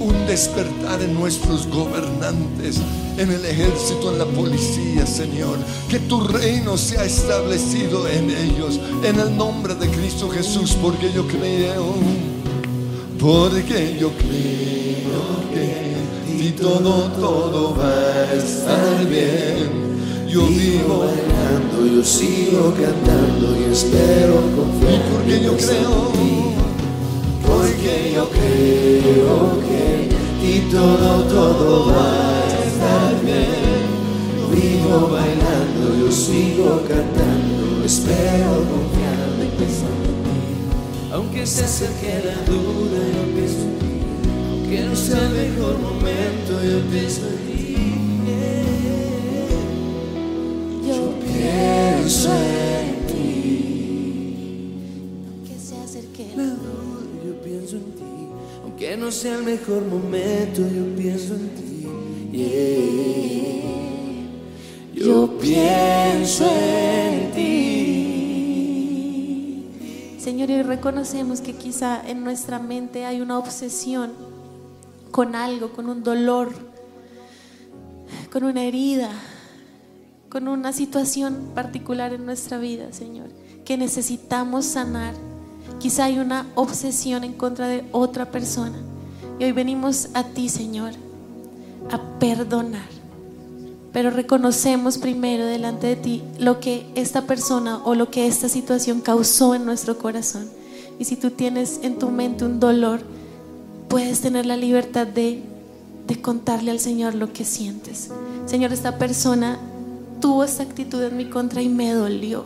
un 0.00 0.26
despertar 0.26 1.00
en 1.00 1.14
nuestros 1.14 1.66
gobernantes, 1.66 2.78
en 3.16 3.30
el 3.30 3.44
ejército, 3.44 4.12
en 4.12 4.18
la 4.18 4.26
policía, 4.26 5.06
Señor. 5.06 5.58
Que 5.88 5.98
tu 6.00 6.20
reino 6.20 6.76
sea 6.76 7.04
establecido 7.04 8.06
en 8.08 8.30
ellos, 8.30 8.78
en 9.02 9.18
el 9.18 9.36
nombre 9.36 9.74
de 9.74 9.88
Cristo 9.88 10.28
Jesús, 10.28 10.76
porque 10.80 11.12
yo 11.12 11.26
creo, 11.26 11.94
porque 13.18 13.96
yo 13.98 14.10
creo 14.10 15.50
que 15.52 15.96
y 16.38 16.50
todo, 16.50 17.10
todo 17.12 17.76
va 17.76 17.88
a 17.88 18.34
estar 18.34 19.06
bien. 19.08 19.95
Yo 20.28 20.44
vivo 20.46 21.06
bailando, 21.06 21.86
yo 21.86 22.02
sigo 22.04 22.74
cantando 22.74 23.56
y 23.58 23.72
espero 23.72 24.34
confiar. 24.56 24.92
Y 24.92 24.98
porque 25.10 25.42
yo 25.44 25.56
creo, 25.56 26.12
porque 27.42 28.12
yo 28.14 28.28
creo 28.30 29.60
que 29.60 30.16
y 30.46 30.60
todo, 30.70 31.22
todo 31.24 31.86
va 31.86 32.42
a 32.42 32.64
estar 32.64 33.24
bien. 33.24 33.86
Yo 34.36 34.44
vivo 34.54 35.08
bailando, 35.12 35.96
yo 35.98 36.12
sigo 36.12 36.82
cantando, 36.88 37.84
espero 37.84 38.64
confiando 38.70 39.44
y 39.44 39.48
pensando 39.58 40.08
en 40.10 40.18
ti. 40.24 40.38
Aunque 41.12 41.46
se 41.46 41.64
acerque 41.64 42.22
la 42.24 42.38
duda, 42.50 42.98
yo 43.14 43.22
pienso 43.34 43.62
en 43.62 43.78
ti. 43.78 43.94
Aunque 44.50 44.80
no 44.82 44.96
sea 44.96 45.20
el 45.20 45.30
mejor 45.30 45.78
momento, 45.78 46.52
yo 46.62 46.80
pienso 46.90 47.22
en 47.28 47.36
ti. 47.46 47.55
Pienso 52.06 52.30
en 52.30 53.06
ti. 53.08 53.18
que 55.44 55.58
se 55.58 55.76
acerque 55.76 56.30
La 56.36 56.44
duda, 56.44 57.02
yo 57.26 57.42
pienso 57.42 57.74
en 57.78 57.94
ti. 57.96 58.28
Aunque 58.62 58.96
no 58.96 59.10
sea 59.10 59.34
el 59.34 59.42
mejor 59.42 59.84
momento, 59.86 60.60
yo 60.60 60.84
pienso 60.94 61.34
en 61.34 61.48
ti. 61.56 61.88
Yeah. 62.30 62.84
Yo 64.94 65.36
pienso 65.40 66.48
en 66.48 67.32
ti. 67.32 68.04
Señor, 70.20 70.50
y 70.50 70.62
reconocemos 70.62 71.40
que 71.40 71.54
quizá 71.54 72.08
en 72.08 72.22
nuestra 72.22 72.60
mente 72.60 73.04
hay 73.04 73.20
una 73.20 73.36
obsesión 73.36 74.12
con 75.10 75.34
algo, 75.34 75.72
con 75.72 75.88
un 75.88 76.04
dolor, 76.04 76.52
con 78.30 78.44
una 78.44 78.62
herida, 78.62 79.10
con 80.28 80.48
una 80.48 80.72
situación 80.72 81.50
particular 81.54 82.12
en 82.12 82.26
nuestra 82.26 82.58
vida, 82.58 82.92
Señor, 82.92 83.28
que 83.64 83.76
necesitamos 83.76 84.64
sanar. 84.64 85.14
Quizá 85.78 86.04
hay 86.04 86.18
una 86.18 86.46
obsesión 86.54 87.24
en 87.24 87.32
contra 87.32 87.68
de 87.68 87.84
otra 87.92 88.30
persona. 88.30 88.78
Y 89.38 89.44
hoy 89.44 89.52
venimos 89.52 90.08
a 90.14 90.24
ti, 90.24 90.48
Señor, 90.48 90.92
a 91.90 92.00
perdonar. 92.18 92.88
Pero 93.92 94.10
reconocemos 94.10 94.98
primero 94.98 95.46
delante 95.46 95.86
de 95.86 95.96
ti 95.96 96.22
lo 96.38 96.60
que 96.60 96.86
esta 96.94 97.22
persona 97.22 97.80
o 97.84 97.94
lo 97.94 98.10
que 98.10 98.26
esta 98.26 98.48
situación 98.48 99.00
causó 99.00 99.54
en 99.54 99.64
nuestro 99.64 99.98
corazón. 99.98 100.48
Y 100.98 101.04
si 101.04 101.16
tú 101.16 101.30
tienes 101.30 101.80
en 101.82 101.98
tu 101.98 102.10
mente 102.10 102.44
un 102.44 102.60
dolor, 102.60 103.00
puedes 103.88 104.20
tener 104.20 104.46
la 104.46 104.56
libertad 104.56 105.06
de, 105.06 105.42
de 106.06 106.20
contarle 106.20 106.70
al 106.70 106.80
Señor 106.80 107.14
lo 107.14 107.32
que 107.32 107.44
sientes. 107.44 108.10
Señor, 108.46 108.72
esta 108.72 108.98
persona 108.98 109.58
tuvo 110.20 110.44
esta 110.44 110.62
actitud 110.62 111.02
en 111.02 111.16
mi 111.16 111.26
contra 111.26 111.62
y 111.62 111.68
me 111.68 111.92
dolió. 111.92 112.44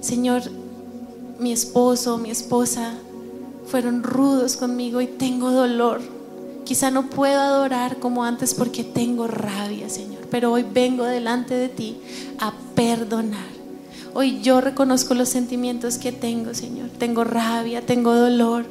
Señor, 0.00 0.42
mi 1.38 1.52
esposo, 1.52 2.18
mi 2.18 2.30
esposa 2.30 2.94
fueron 3.66 4.02
rudos 4.02 4.56
conmigo 4.56 5.00
y 5.00 5.06
tengo 5.06 5.50
dolor. 5.50 6.00
Quizá 6.64 6.90
no 6.90 7.10
puedo 7.10 7.40
adorar 7.40 7.98
como 7.98 8.24
antes 8.24 8.54
porque 8.54 8.84
tengo 8.84 9.26
rabia, 9.26 9.88
Señor, 9.88 10.26
pero 10.30 10.52
hoy 10.52 10.64
vengo 10.64 11.04
delante 11.04 11.54
de 11.54 11.68
ti 11.68 11.96
a 12.38 12.52
perdonar. 12.74 13.52
Hoy 14.14 14.40
yo 14.42 14.60
reconozco 14.60 15.14
los 15.14 15.28
sentimientos 15.30 15.98
que 15.98 16.12
tengo, 16.12 16.54
Señor. 16.54 16.90
Tengo 16.98 17.24
rabia, 17.24 17.84
tengo 17.84 18.14
dolor. 18.14 18.66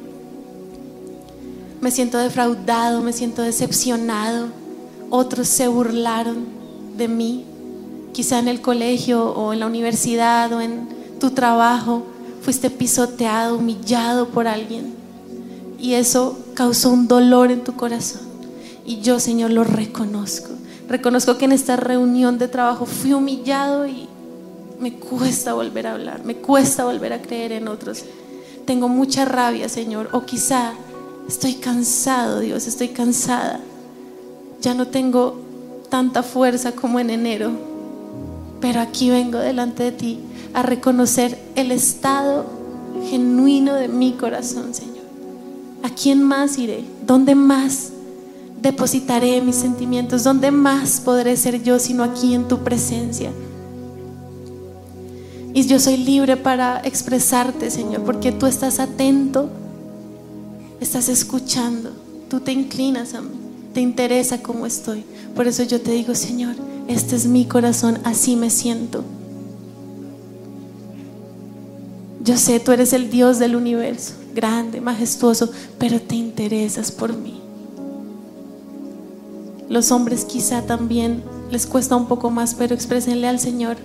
Me 1.80 1.90
siento 1.90 2.18
defraudado, 2.18 3.02
me 3.02 3.12
siento 3.12 3.42
decepcionado. 3.42 4.48
Otros 5.10 5.48
se 5.48 5.66
burlaron 5.66 6.46
de 6.96 7.08
mí. 7.08 7.44
Quizá 8.12 8.38
en 8.38 8.48
el 8.48 8.60
colegio 8.60 9.32
o 9.32 9.52
en 9.52 9.60
la 9.60 9.66
universidad 9.66 10.52
o 10.52 10.60
en 10.60 10.88
tu 11.18 11.30
trabajo 11.30 12.04
fuiste 12.42 12.70
pisoteado, 12.70 13.56
humillado 13.56 14.28
por 14.28 14.46
alguien. 14.46 14.94
Y 15.78 15.94
eso 15.94 16.38
causó 16.54 16.90
un 16.90 17.08
dolor 17.08 17.50
en 17.50 17.64
tu 17.64 17.74
corazón. 17.74 18.22
Y 18.84 19.00
yo, 19.00 19.18
Señor, 19.20 19.50
lo 19.50 19.64
reconozco. 19.64 20.50
Reconozco 20.88 21.38
que 21.38 21.46
en 21.46 21.52
esta 21.52 21.76
reunión 21.76 22.38
de 22.38 22.48
trabajo 22.48 22.84
fui 22.84 23.12
humillado 23.12 23.86
y 23.86 24.08
me 24.78 24.94
cuesta 24.94 25.54
volver 25.54 25.86
a 25.86 25.92
hablar, 25.92 26.24
me 26.24 26.34
cuesta 26.36 26.84
volver 26.84 27.12
a 27.12 27.22
creer 27.22 27.52
en 27.52 27.68
otros. 27.68 28.04
Tengo 28.66 28.88
mucha 28.88 29.24
rabia, 29.24 29.68
Señor, 29.68 30.08
o 30.12 30.22
quizá 30.24 30.72
estoy 31.28 31.54
cansado, 31.54 32.40
Dios, 32.40 32.66
estoy 32.66 32.88
cansada. 32.88 33.60
Ya 34.60 34.74
no 34.74 34.88
tengo 34.88 35.40
tanta 35.88 36.22
fuerza 36.22 36.72
como 36.72 36.98
en 36.98 37.10
enero. 37.10 37.71
Pero 38.62 38.80
aquí 38.80 39.10
vengo 39.10 39.38
delante 39.38 39.82
de 39.82 39.92
ti 39.92 40.20
a 40.54 40.62
reconocer 40.62 41.36
el 41.56 41.72
estado 41.72 42.46
genuino 43.10 43.74
de 43.74 43.88
mi 43.88 44.12
corazón, 44.12 44.72
Señor. 44.72 45.02
¿A 45.82 45.90
quién 45.90 46.22
más 46.22 46.56
iré? 46.58 46.84
¿Dónde 47.04 47.34
más 47.34 47.90
depositaré 48.62 49.40
mis 49.42 49.56
sentimientos? 49.56 50.22
¿Dónde 50.22 50.52
más 50.52 51.00
podré 51.00 51.36
ser 51.36 51.64
yo 51.64 51.80
sino 51.80 52.04
aquí 52.04 52.34
en 52.34 52.46
tu 52.46 52.60
presencia? 52.60 53.32
Y 55.52 55.66
yo 55.66 55.80
soy 55.80 55.96
libre 55.96 56.36
para 56.36 56.80
expresarte, 56.84 57.68
Señor, 57.68 58.02
porque 58.02 58.30
tú 58.30 58.46
estás 58.46 58.78
atento, 58.78 59.50
estás 60.80 61.08
escuchando, 61.08 61.90
tú 62.30 62.38
te 62.38 62.52
inclinas 62.52 63.14
a 63.14 63.22
mí, 63.22 63.34
te 63.74 63.80
interesa 63.80 64.40
cómo 64.40 64.66
estoy. 64.66 65.04
Por 65.34 65.48
eso 65.48 65.64
yo 65.64 65.80
te 65.80 65.90
digo, 65.90 66.14
Señor, 66.14 66.54
este 66.88 67.16
es 67.16 67.26
mi 67.26 67.46
corazón, 67.46 67.98
así 68.04 68.36
me 68.36 68.50
siento. 68.50 69.04
Yo 72.24 72.36
sé, 72.36 72.60
tú 72.60 72.70
eres 72.72 72.92
el 72.92 73.10
Dios 73.10 73.38
del 73.38 73.56
universo, 73.56 74.14
grande, 74.34 74.80
majestuoso, 74.80 75.50
pero 75.78 76.00
te 76.00 76.14
interesas 76.14 76.92
por 76.92 77.16
mí. 77.16 77.40
Los 79.68 79.90
hombres 79.90 80.24
quizá 80.24 80.62
también 80.62 81.22
les 81.50 81.66
cuesta 81.66 81.96
un 81.96 82.06
poco 82.06 82.30
más, 82.30 82.54
pero 82.54 82.74
exprésenle 82.74 83.26
al 83.26 83.40
Señor 83.40 83.76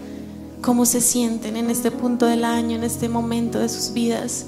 cómo 0.61 0.85
se 0.85 1.01
sienten 1.01 1.57
en 1.57 1.69
este 1.69 1.91
punto 1.91 2.25
del 2.25 2.43
año, 2.43 2.75
en 2.75 2.83
este 2.83 3.09
momento 3.09 3.59
de 3.59 3.69
sus 3.69 3.93
vidas. 3.93 4.45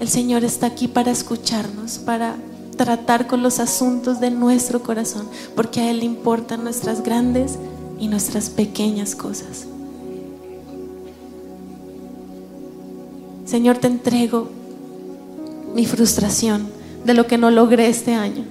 El 0.00 0.08
Señor 0.08 0.44
está 0.44 0.66
aquí 0.66 0.88
para 0.88 1.10
escucharnos, 1.10 1.98
para 1.98 2.36
tratar 2.76 3.26
con 3.26 3.42
los 3.42 3.58
asuntos 3.58 4.20
de 4.20 4.30
nuestro 4.30 4.82
corazón, 4.82 5.26
porque 5.54 5.80
a 5.80 5.90
Él 5.90 5.98
le 5.98 6.04
importan 6.04 6.64
nuestras 6.64 7.02
grandes 7.02 7.58
y 7.98 8.08
nuestras 8.08 8.50
pequeñas 8.50 9.14
cosas. 9.14 9.66
Señor, 13.44 13.78
te 13.78 13.86
entrego 13.86 14.48
mi 15.74 15.86
frustración 15.86 16.66
de 17.04 17.14
lo 17.14 17.26
que 17.26 17.38
no 17.38 17.50
logré 17.50 17.88
este 17.88 18.14
año. 18.14 18.44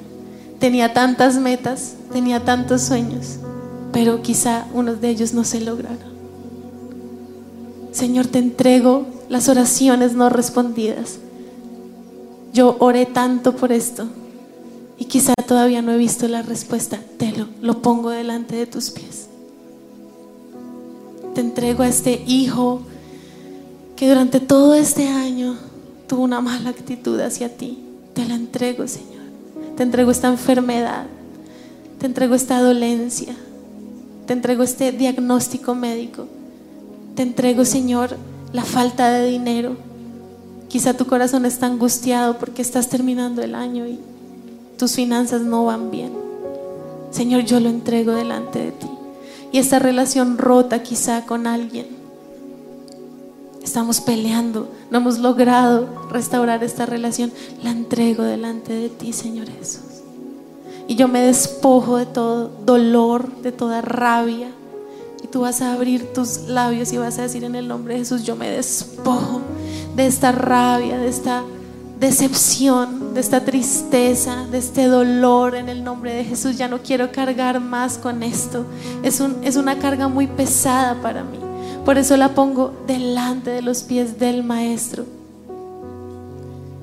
Tenía 0.59 0.93
tantas 0.93 1.37
metas, 1.37 1.93
tenía 2.11 2.43
tantos 2.43 2.81
sueños, 2.81 3.37
pero 3.93 4.21
quizá 4.23 4.65
unos 4.73 4.99
de 5.01 5.09
ellos 5.09 5.33
no 5.33 5.43
se 5.43 5.61
lograron. 5.61 6.17
Señor, 7.91 8.27
te 8.27 8.39
entrego 8.39 9.05
las 9.29 9.49
oraciones 9.49 10.13
no 10.13 10.29
respondidas. 10.29 11.19
Yo 12.53 12.75
oré 12.79 13.05
tanto 13.05 13.55
por 13.55 13.71
esto 13.71 14.07
y 14.97 15.05
quizá 15.05 15.33
todavía 15.47 15.81
no 15.81 15.91
he 15.91 15.97
visto 15.97 16.27
la 16.27 16.41
respuesta. 16.41 16.99
Te 17.17 17.31
lo, 17.33 17.47
lo 17.61 17.81
pongo 17.81 18.09
delante 18.09 18.55
de 18.55 18.65
tus 18.65 18.89
pies. 18.89 19.26
Te 21.37 21.41
entrego 21.41 21.83
a 21.83 21.87
este 21.87 22.23
hijo 22.25 22.81
que 23.95 24.09
durante 24.09 24.39
todo 24.39 24.73
este 24.73 25.07
año 25.07 25.55
tuvo 26.07 26.23
una 26.23 26.41
mala 26.41 26.71
actitud 26.71 27.19
hacia 27.19 27.55
ti. 27.55 27.77
Te 28.15 28.25
la 28.25 28.33
entrego, 28.33 28.87
Señor. 28.87 29.21
Te 29.75 29.83
entrego 29.83 30.09
esta 30.09 30.29
enfermedad. 30.29 31.05
Te 31.99 32.07
entrego 32.07 32.33
esta 32.33 32.59
dolencia. 32.59 33.35
Te 34.25 34.33
entrego 34.33 34.63
este 34.63 34.91
diagnóstico 34.91 35.75
médico. 35.75 36.25
Te 37.13 37.21
entrego, 37.21 37.65
Señor, 37.65 38.17
la 38.51 38.63
falta 38.63 39.11
de 39.11 39.27
dinero. 39.27 39.77
Quizá 40.69 40.95
tu 40.95 41.05
corazón 41.05 41.45
está 41.45 41.67
angustiado 41.67 42.39
porque 42.39 42.63
estás 42.63 42.89
terminando 42.89 43.43
el 43.43 43.53
año 43.53 43.85
y 43.85 43.99
tus 44.75 44.93
finanzas 44.93 45.43
no 45.43 45.65
van 45.65 45.91
bien. 45.91 46.13
Señor, 47.11 47.43
yo 47.43 47.59
lo 47.59 47.69
entrego 47.69 48.13
delante 48.13 48.57
de 48.57 48.71
ti. 48.71 48.87
Y 49.51 49.59
esta 49.59 49.79
relación 49.79 50.37
rota 50.37 50.83
quizá 50.83 51.25
con 51.25 51.47
alguien 51.47 51.97
estamos 53.67 53.99
peleando, 53.99 54.69
no 54.89 54.99
hemos 54.99 55.19
logrado 55.19 55.87
restaurar 56.09 56.63
esta 56.63 56.85
relación, 56.85 57.31
la 57.63 57.71
entrego 57.71 58.23
delante 58.23 58.73
de 58.73 58.89
ti, 58.89 59.11
Señor 59.11 59.47
Jesús. 59.49 59.81
Y 60.87 60.95
yo 60.95 61.09
me 61.09 61.19
despojo 61.21 61.97
de 61.97 62.05
todo 62.05 62.49
dolor, 62.65 63.41
de 63.41 63.51
toda 63.51 63.81
rabia. 63.81 64.49
Y 65.21 65.27
tú 65.27 65.41
vas 65.41 65.61
a 65.61 65.73
abrir 65.73 66.13
tus 66.13 66.47
labios 66.47 66.93
y 66.93 66.97
vas 66.97 67.19
a 67.19 67.23
decir 67.23 67.43
en 67.43 67.55
el 67.55 67.67
nombre 67.67 67.95
de 67.95 67.99
Jesús, 67.99 68.23
yo 68.23 68.37
me 68.37 68.49
despojo 68.49 69.41
de 69.95 70.07
esta 70.07 70.31
rabia, 70.31 70.97
de 70.97 71.09
esta 71.09 71.43
decepción, 71.99 73.13
de 73.13 73.19
esta 73.19 73.43
tristeza, 73.43 74.45
de 74.51 74.59
este 74.59 74.85
dolor 74.85 75.55
en 75.55 75.69
el 75.69 75.83
nombre 75.83 76.13
de 76.13 76.23
Jesús. 76.23 76.57
Ya 76.57 76.67
no 76.67 76.79
quiero 76.79 77.11
cargar 77.11 77.59
más 77.59 77.97
con 77.97 78.23
esto. 78.23 78.65
Es, 79.03 79.19
un, 79.19 79.37
es 79.43 79.55
una 79.55 79.79
carga 79.79 80.07
muy 80.07 80.27
pesada 80.27 81.01
para 81.01 81.23
mí. 81.23 81.39
Por 81.85 81.97
eso 81.97 82.17
la 82.17 82.29
pongo 82.29 82.73
delante 82.85 83.49
de 83.49 83.61
los 83.61 83.83
pies 83.83 84.19
del 84.19 84.43
Maestro. 84.43 85.05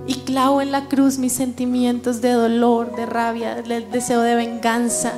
Y 0.06 0.14
clavo 0.14 0.60
en 0.60 0.72
la 0.72 0.88
cruz 0.88 1.18
mis 1.18 1.32
sentimientos 1.32 2.20
de 2.20 2.32
dolor, 2.32 2.94
de 2.94 3.06
rabia, 3.06 3.54
del 3.54 3.90
deseo 3.90 4.20
de 4.20 4.34
venganza. 4.34 5.12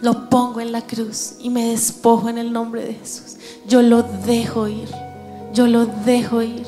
Lo 0.00 0.28
pongo 0.30 0.60
en 0.60 0.72
la 0.72 0.82
cruz 0.82 1.34
y 1.40 1.50
me 1.50 1.70
despojo 1.70 2.28
en 2.28 2.38
el 2.38 2.52
nombre 2.52 2.84
de 2.84 2.94
Jesús. 2.94 3.36
Yo 3.66 3.82
lo 3.82 4.02
dejo 4.02 4.68
ir. 4.68 4.88
Yo 5.52 5.66
lo 5.66 5.86
dejo 5.86 6.42
ir. 6.42 6.66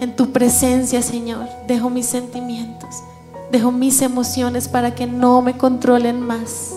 En 0.00 0.16
tu 0.16 0.32
presencia, 0.32 1.02
Señor, 1.02 1.46
dejo 1.66 1.90
mis 1.90 2.06
sentimientos. 2.06 2.88
Dejo 3.52 3.70
mis 3.70 4.00
emociones 4.00 4.66
para 4.66 4.94
que 4.94 5.06
no 5.06 5.42
me 5.42 5.58
controlen 5.58 6.20
más. 6.20 6.74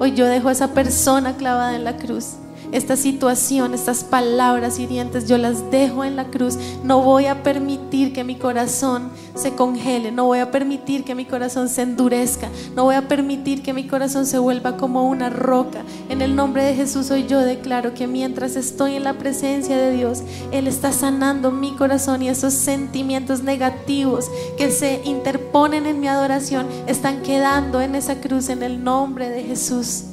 Hoy 0.00 0.14
yo 0.14 0.26
dejo 0.26 0.48
a 0.48 0.52
esa 0.52 0.68
persona 0.68 1.36
clavada 1.36 1.76
en 1.76 1.84
la 1.84 1.96
cruz 1.96 2.36
esta 2.76 2.96
situación, 2.96 3.72
estas 3.72 4.04
palabras 4.04 4.78
hirientes, 4.78 5.26
yo 5.26 5.38
las 5.38 5.70
dejo 5.70 6.04
en 6.04 6.14
la 6.14 6.26
cruz. 6.26 6.58
No 6.84 7.00
voy 7.00 7.24
a 7.24 7.42
permitir 7.42 8.12
que 8.12 8.22
mi 8.22 8.36
corazón 8.36 9.10
se 9.34 9.54
congele, 9.54 10.12
no 10.12 10.26
voy 10.26 10.40
a 10.40 10.50
permitir 10.50 11.02
que 11.02 11.14
mi 11.14 11.24
corazón 11.24 11.70
se 11.70 11.82
endurezca, 11.82 12.48
no 12.74 12.84
voy 12.84 12.94
a 12.94 13.08
permitir 13.08 13.62
que 13.62 13.72
mi 13.72 13.86
corazón 13.86 14.26
se 14.26 14.38
vuelva 14.38 14.76
como 14.76 15.08
una 15.08 15.30
roca. 15.30 15.84
En 16.10 16.20
el 16.20 16.36
nombre 16.36 16.64
de 16.64 16.74
Jesús 16.74 17.10
hoy 17.10 17.26
yo 17.26 17.40
declaro 17.40 17.94
que 17.94 18.06
mientras 18.06 18.56
estoy 18.56 18.94
en 18.94 19.04
la 19.04 19.14
presencia 19.14 19.76
de 19.78 19.92
Dios, 19.92 20.22
Él 20.52 20.66
está 20.66 20.92
sanando 20.92 21.50
mi 21.50 21.74
corazón 21.76 22.22
y 22.22 22.28
esos 22.28 22.52
sentimientos 22.52 23.42
negativos 23.42 24.30
que 24.58 24.70
se 24.70 25.00
interponen 25.04 25.86
en 25.86 25.98
mi 25.98 26.08
adoración 26.08 26.66
están 26.86 27.22
quedando 27.22 27.80
en 27.80 27.94
esa 27.94 28.20
cruz 28.20 28.50
en 28.50 28.62
el 28.62 28.84
nombre 28.84 29.30
de 29.30 29.44
Jesús. 29.44 30.04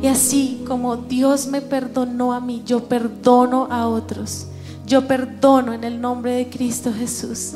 Y 0.00 0.06
así 0.06 0.62
como 0.66 0.96
Dios 0.96 1.48
me 1.48 1.60
perdonó 1.60 2.32
a 2.32 2.40
mí, 2.40 2.62
yo 2.64 2.84
perdono 2.84 3.66
a 3.70 3.88
otros. 3.88 4.46
Yo 4.86 5.06
perdono 5.06 5.72
en 5.72 5.84
el 5.84 6.00
nombre 6.00 6.32
de 6.32 6.48
Cristo 6.48 6.92
Jesús 6.92 7.54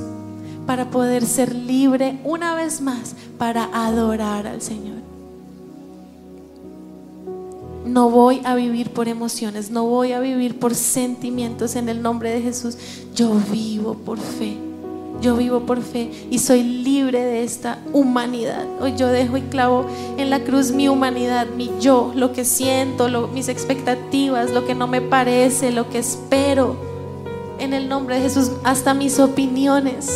para 0.66 0.90
poder 0.90 1.24
ser 1.24 1.54
libre 1.54 2.20
una 2.24 2.54
vez 2.54 2.80
más 2.80 3.14
para 3.38 3.64
adorar 3.72 4.46
al 4.46 4.60
Señor. 4.60 5.02
No 7.86 8.10
voy 8.10 8.40
a 8.44 8.54
vivir 8.54 8.90
por 8.90 9.08
emociones, 9.08 9.70
no 9.70 9.84
voy 9.86 10.12
a 10.12 10.20
vivir 10.20 10.58
por 10.58 10.74
sentimientos 10.74 11.74
en 11.76 11.88
el 11.88 12.00
nombre 12.00 12.30
de 12.30 12.42
Jesús. 12.42 12.76
Yo 13.14 13.34
vivo 13.50 13.94
por 13.94 14.18
fe. 14.18 14.71
Yo 15.22 15.36
vivo 15.36 15.60
por 15.60 15.82
fe 15.82 16.10
y 16.32 16.40
soy 16.40 16.64
libre 16.64 17.24
de 17.24 17.44
esta 17.44 17.78
humanidad. 17.92 18.66
Hoy 18.80 18.94
yo 18.96 19.06
dejo 19.06 19.36
y 19.36 19.42
clavo 19.42 19.86
en 20.16 20.30
la 20.30 20.40
cruz 20.40 20.72
mi 20.72 20.88
humanidad, 20.88 21.46
mi 21.56 21.70
yo, 21.80 22.10
lo 22.16 22.32
que 22.32 22.44
siento, 22.44 23.08
mis 23.28 23.46
expectativas, 23.46 24.50
lo 24.50 24.66
que 24.66 24.74
no 24.74 24.88
me 24.88 25.00
parece, 25.00 25.70
lo 25.70 25.88
que 25.88 26.00
espero. 26.00 26.74
En 27.60 27.72
el 27.72 27.88
nombre 27.88 28.16
de 28.16 28.22
Jesús, 28.22 28.50
hasta 28.64 28.94
mis 28.94 29.20
opiniones, 29.20 30.10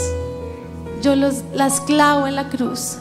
yo 1.03 1.15
los, 1.15 1.45
las 1.55 1.81
clavo 1.81 2.27
en 2.27 2.35
la 2.35 2.49
cruz. 2.49 2.99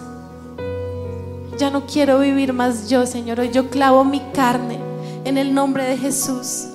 Ya 1.57 1.71
no 1.71 1.87
quiero 1.87 2.19
vivir 2.19 2.53
más 2.53 2.87
yo, 2.87 3.07
Señor. 3.07 3.39
Hoy 3.39 3.49
yo 3.49 3.71
clavo 3.71 4.03
mi 4.03 4.19
carne 4.31 4.77
en 5.23 5.39
el 5.39 5.55
nombre 5.55 5.85
de 5.85 5.97
Jesús. 5.97 6.67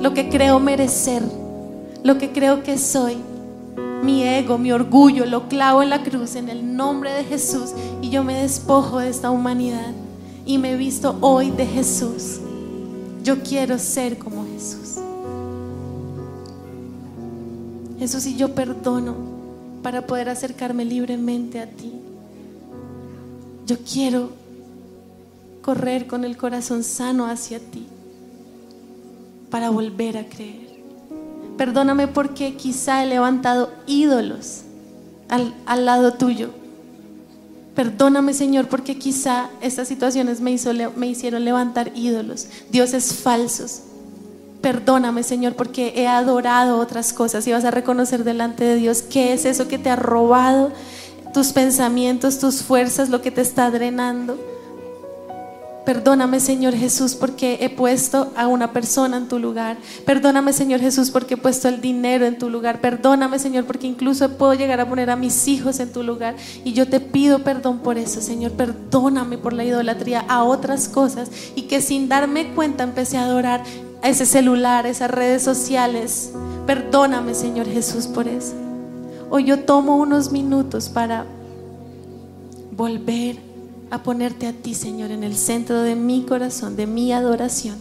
Lo 0.00 0.14
que 0.14 0.28
creo 0.28 0.60
merecer, 0.60 1.24
lo 2.04 2.18
que 2.18 2.30
creo 2.30 2.62
que 2.62 2.78
soy 2.78 3.16
mi 4.02 4.24
ego, 4.24 4.58
mi 4.58 4.72
orgullo, 4.72 5.24
lo 5.26 5.48
clavo 5.48 5.82
en 5.82 5.90
la 5.90 6.02
cruz 6.02 6.34
en 6.34 6.48
el 6.48 6.76
nombre 6.76 7.12
de 7.12 7.24
Jesús 7.24 7.70
y 8.00 8.10
yo 8.10 8.24
me 8.24 8.34
despojo 8.42 8.98
de 8.98 9.08
esta 9.08 9.30
humanidad 9.30 9.92
y 10.44 10.58
me 10.58 10.76
visto 10.76 11.16
hoy 11.20 11.50
de 11.50 11.66
Jesús. 11.66 12.40
Yo 13.22 13.42
quiero 13.42 13.78
ser 13.78 14.18
como 14.18 14.44
Jesús. 14.44 14.98
Jesús, 18.00 18.26
y 18.26 18.34
yo 18.34 18.52
perdono 18.52 19.14
para 19.80 20.04
poder 20.08 20.28
acercarme 20.28 20.84
libremente 20.84 21.60
a 21.60 21.66
ti. 21.66 21.92
Yo 23.64 23.76
quiero 23.78 24.30
correr 25.62 26.08
con 26.08 26.24
el 26.24 26.36
corazón 26.36 26.82
sano 26.82 27.26
hacia 27.26 27.60
ti 27.60 27.86
para 29.50 29.70
volver 29.70 30.18
a 30.18 30.24
creer. 30.24 30.61
Perdóname 31.56 32.08
porque 32.08 32.56
quizá 32.56 33.02
he 33.02 33.06
levantado 33.06 33.70
ídolos 33.86 34.62
al, 35.28 35.86
lado 35.86 36.14
tuyo. 36.14 36.50
Perdóname, 37.74 38.34
Señor, 38.34 38.68
porque 38.68 38.98
quizá 38.98 39.48
estas 39.60 39.88
situaciones 39.88 40.40
me, 40.40 40.52
hizo, 40.52 40.72
me 40.96 41.06
hicieron 41.06 41.44
levantar 41.44 41.92
ídolos, 41.94 42.48
dioses 42.70 43.14
falsos. 43.14 43.82
Perdóname, 44.60 45.22
Señor, 45.22 45.54
porque 45.54 45.94
he 45.96 46.06
adorado 46.06 46.78
otras 46.78 47.12
cosas 47.12 47.46
y 47.46 47.52
vas 47.52 47.64
a 47.64 47.70
reconocer 47.70 48.24
delante 48.24 48.64
de 48.64 48.76
Dios 48.76 49.02
qué 49.02 49.32
es 49.32 49.44
eso 49.44 49.68
que 49.68 49.78
te 49.78 49.90
ha 49.90 49.96
robado 49.96 50.70
tus 51.32 51.52
pensamientos, 51.52 52.38
tus 52.38 52.62
fuerzas, 52.62 53.08
lo 53.08 53.22
que 53.22 53.30
te 53.30 53.40
está 53.40 53.70
drenando. 53.70 54.51
Perdóname, 55.84 56.38
Señor 56.38 56.74
Jesús, 56.74 57.16
porque 57.16 57.58
he 57.60 57.68
puesto 57.68 58.32
a 58.36 58.46
una 58.46 58.72
persona 58.72 59.16
en 59.16 59.26
tu 59.26 59.40
lugar. 59.40 59.78
Perdóname, 60.06 60.52
Señor 60.52 60.78
Jesús, 60.78 61.10
porque 61.10 61.34
he 61.34 61.36
puesto 61.36 61.68
el 61.68 61.80
dinero 61.80 62.24
en 62.24 62.38
tu 62.38 62.48
lugar. 62.48 62.80
Perdóname, 62.80 63.40
Señor, 63.40 63.64
porque 63.64 63.88
incluso 63.88 64.28
puedo 64.38 64.54
llegar 64.54 64.80
a 64.80 64.88
poner 64.88 65.10
a 65.10 65.16
mis 65.16 65.48
hijos 65.48 65.80
en 65.80 65.92
tu 65.92 66.04
lugar. 66.04 66.36
Y 66.64 66.72
yo 66.72 66.88
te 66.88 67.00
pido 67.00 67.40
perdón 67.40 67.80
por 67.80 67.98
eso, 67.98 68.20
Señor. 68.20 68.52
Perdóname 68.52 69.38
por 69.38 69.54
la 69.54 69.64
idolatría 69.64 70.20
a 70.28 70.44
otras 70.44 70.88
cosas 70.88 71.30
y 71.56 71.62
que 71.62 71.80
sin 71.80 72.08
darme 72.08 72.54
cuenta 72.54 72.84
empecé 72.84 73.18
a 73.18 73.24
adorar 73.24 73.64
a 74.02 74.08
ese 74.08 74.24
celular, 74.24 74.86
esas 74.86 75.10
redes 75.10 75.42
sociales. 75.42 76.30
Perdóname, 76.64 77.34
Señor 77.34 77.66
Jesús, 77.66 78.06
por 78.06 78.28
eso. 78.28 78.54
Hoy 79.30 79.44
yo 79.44 79.60
tomo 79.64 79.96
unos 79.96 80.30
minutos 80.30 80.88
para 80.88 81.26
volver 82.70 83.51
a 83.92 84.02
ponerte 84.02 84.46
a 84.46 84.54
ti, 84.54 84.74
Señor, 84.74 85.10
en 85.10 85.22
el 85.22 85.36
centro 85.36 85.82
de 85.82 85.94
mi 85.94 86.22
corazón, 86.22 86.76
de 86.76 86.86
mi 86.86 87.12
adoración. 87.12 87.76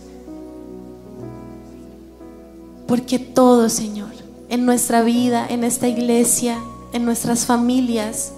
Porque 2.86 3.18
todo, 3.18 3.70
Señor, 3.70 4.10
en 4.50 4.66
nuestra 4.66 5.04
vida, 5.04 5.48
en 5.48 5.64
esta 5.64 5.88
iglesia, 5.88 6.58
en 6.92 7.06
nuestras 7.06 7.46
familias, 7.46 8.34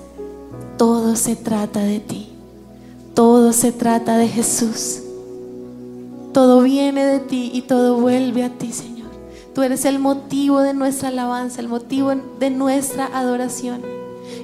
todo 0.78 1.16
se 1.16 1.36
trata 1.36 1.80
de 1.80 2.00
ti. 2.00 2.30
Todo 3.16 3.52
se 3.54 3.72
trata 3.72 4.18
de 4.18 4.28
Jesús. 4.28 5.00
Todo 6.32 6.62
viene 6.62 7.04
de 7.08 7.22
ti 7.22 7.50
y 7.56 7.64
todo 7.64 8.00
vuelve 8.00 8.44
a 8.44 8.50
ti, 8.50 8.72
Señor. 8.72 9.10
Tú 9.56 9.64
eres 9.64 9.86
el 9.86 9.98
motivo 9.98 10.60
de 10.60 10.76
nuestra 10.76 11.08
alabanza, 11.08 11.60
el 11.60 11.70
motivo 11.70 12.14
de 12.40 12.52
nuestra 12.52 13.08
adoración. 13.18 13.82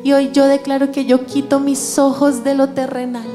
Y 0.03 0.13
hoy 0.13 0.31
yo 0.31 0.45
declaro 0.45 0.91
que 0.91 1.05
yo 1.05 1.25
quito 1.25 1.59
mis 1.59 1.97
ojos 1.97 2.43
de 2.43 2.55
lo 2.55 2.69
terrenal. 2.69 3.27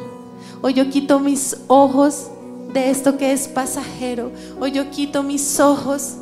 Hoy 0.62 0.74
yo 0.74 0.88
quito 0.90 1.20
mis 1.20 1.56
ojos 1.68 2.28
de 2.72 2.90
esto 2.90 3.16
que 3.18 3.32
es 3.32 3.48
pasajero. 3.48 4.32
Hoy 4.60 4.72
yo 4.72 4.90
quito 4.90 5.22
mis 5.22 5.60
ojos 5.60 6.16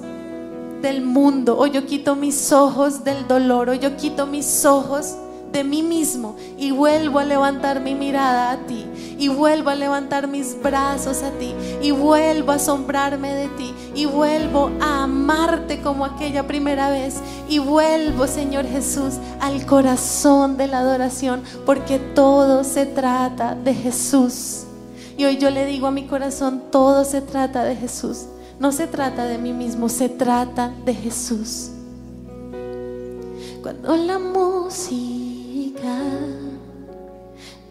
del 0.83 1.03
mundo. 1.03 1.57
Hoy 1.57 1.71
yo 1.71 1.87
quito 1.87 2.16
mis 2.16 2.53
ojos 2.53 3.05
del 3.05 3.27
dolor. 3.29 3.71
Hoy 3.71 3.79
yo 3.79 3.97
quito 3.97 4.27
mis 4.27 4.64
ojos 4.64 5.16
de 5.53 5.65
mí 5.65 5.83
mismo 5.83 6.37
y 6.57 6.71
vuelvo 6.71 7.19
a 7.19 7.25
levantar 7.25 7.81
mi 7.81 7.95
mirada 7.95 8.53
a 8.53 8.57
ti 8.67 8.87
y 9.19 9.29
vuelvo 9.29 9.71
a 9.71 9.75
levantar 9.75 10.27
mis 10.27 10.61
brazos 10.61 11.23
a 11.23 11.31
ti 11.33 11.55
y 11.83 11.91
vuelvo 11.91 12.53
a 12.53 12.57
asombrarme 12.57 13.35
de 13.35 13.49
ti 13.49 13.75
y 13.95 14.07
vuelvo 14.07 14.71
a 14.81 15.05
amarte 15.05 15.81
como 15.83 16.05
aquella 16.05 16.47
primera 16.47 16.91
vez 16.91 17.21
y 17.49 17.59
vuelvo, 17.59 18.27
Señor 18.27 18.67
Jesús, 18.67 19.15
al 19.41 19.67
corazón 19.67 20.57
de 20.57 20.67
la 20.67 20.79
adoración 20.79 21.43
porque 21.67 21.99
todo 21.99 22.65
se 22.65 22.87
trata 22.87 23.55
de 23.55 23.75
Jesús. 23.75 24.65
Y 25.17 25.25
hoy 25.25 25.37
yo 25.37 25.51
le 25.51 25.67
digo 25.67 25.87
a 25.87 25.91
mi 25.91 26.07
corazón, 26.07 26.62
todo 26.71 27.05
se 27.05 27.21
trata 27.21 27.65
de 27.65 27.77
Jesús. 27.77 28.25
No 28.59 28.73
se 28.73 28.87
trata 28.87 29.25
de 29.25 29.38
mí 29.38 29.53
mismo, 29.53 29.88
se 29.88 30.09
trata 30.09 30.73
de 30.85 30.95
Jesús. 30.95 31.71
Cuando 33.62 33.97
la 33.97 34.19
música 34.19 35.22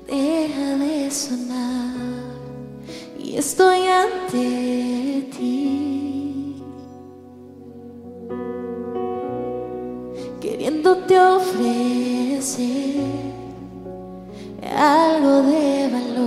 deja 0.08 0.78
de 0.78 1.10
sonar 1.10 1.96
y 3.18 3.38
estoy 3.38 3.88
ante 3.88 5.30
ti. 5.32 6.62
Queriéndote 10.42 11.20
ofrecer 11.20 13.06
algo 14.78 15.44
de 15.44 15.90
valor 15.92 16.21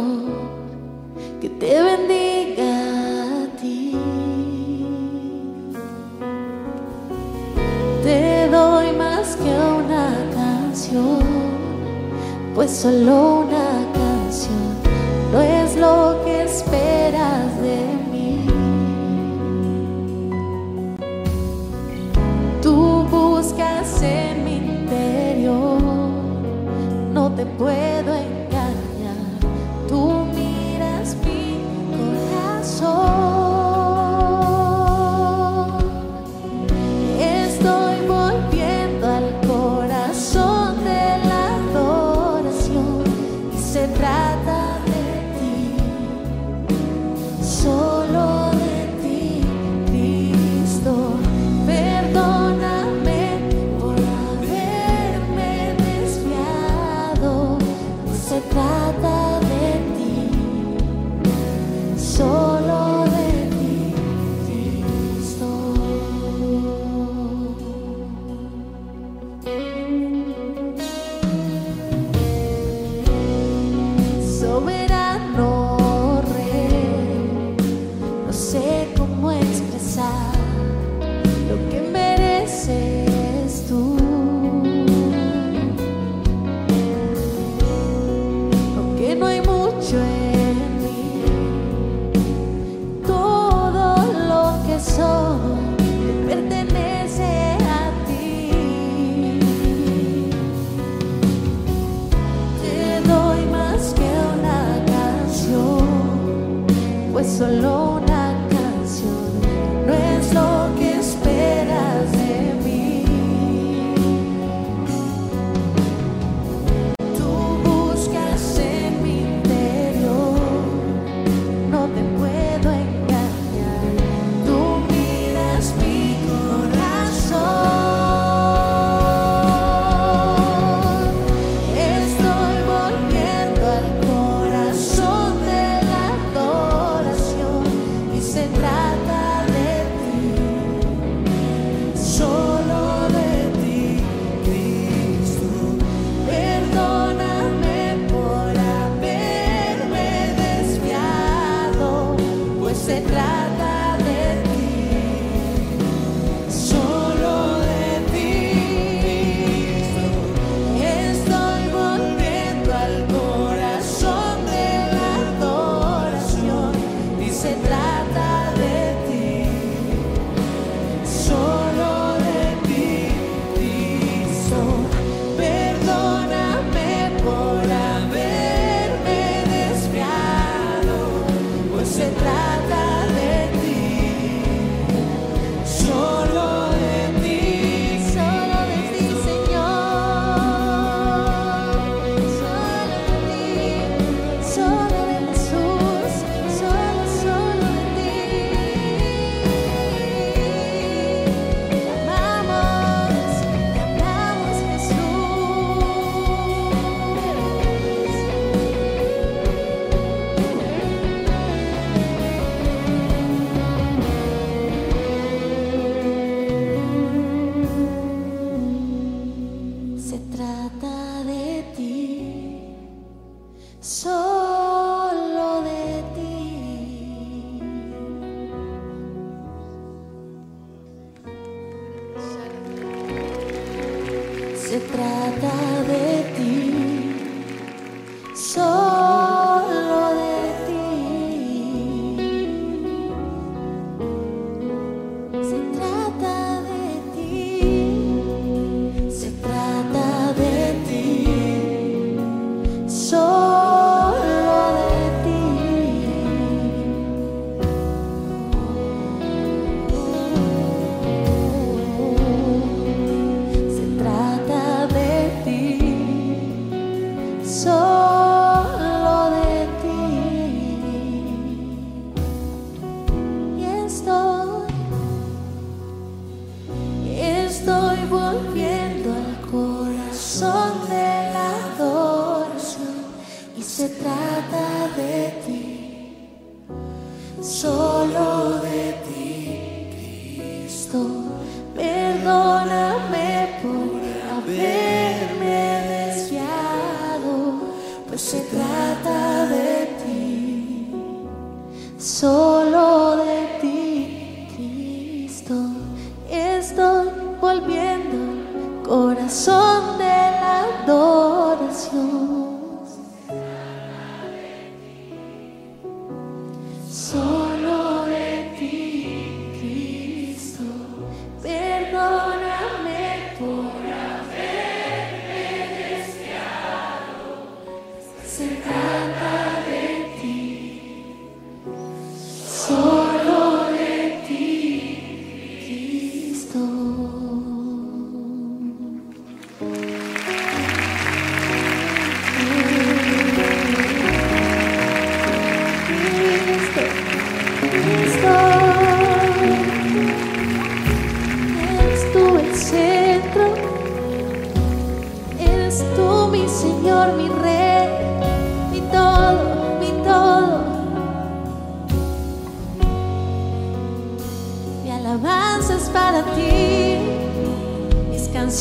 trata 234.81 235.83
de 235.87 236.25
ti, 236.37 236.74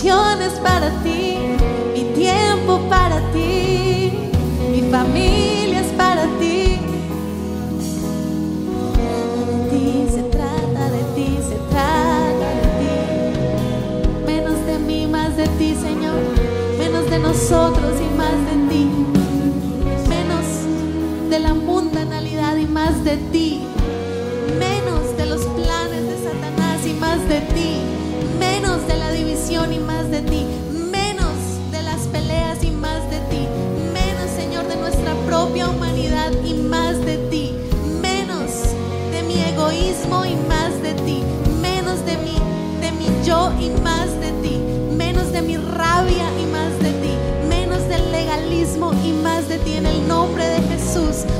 canciones 0.03 0.53
para 0.64 0.89
ti, 1.03 1.38
mi 1.93 2.03
tiempo 2.16 2.80
para 2.89 3.20
ti, 3.32 4.11
mi 4.72 4.82
familia 4.89 5.53
nosotros 17.43 17.99
y 17.99 18.15
más 18.15 18.37
de 18.45 18.73
ti. 18.73 18.87
Menos 20.07 21.29
de 21.29 21.39
la 21.39 21.53
mundanalidad 21.53 22.55
y 22.55 22.65
más 22.65 23.03
de 23.03 23.17
ti. 23.33 23.61
Menos 24.57 25.17
de 25.17 25.25
los 25.25 25.41
planes 25.47 26.03
de 26.07 26.17
Satanás 26.23 26.87
y 26.87 26.93
más 26.93 27.19
de 27.27 27.41
ti. 27.53 27.81
Menos 28.39 28.87
de 28.87 28.95
la 28.95 29.11
división 29.11 29.73
y 29.73 29.79
más 29.79 30.09
de 30.09 30.21
ti. 30.21 30.45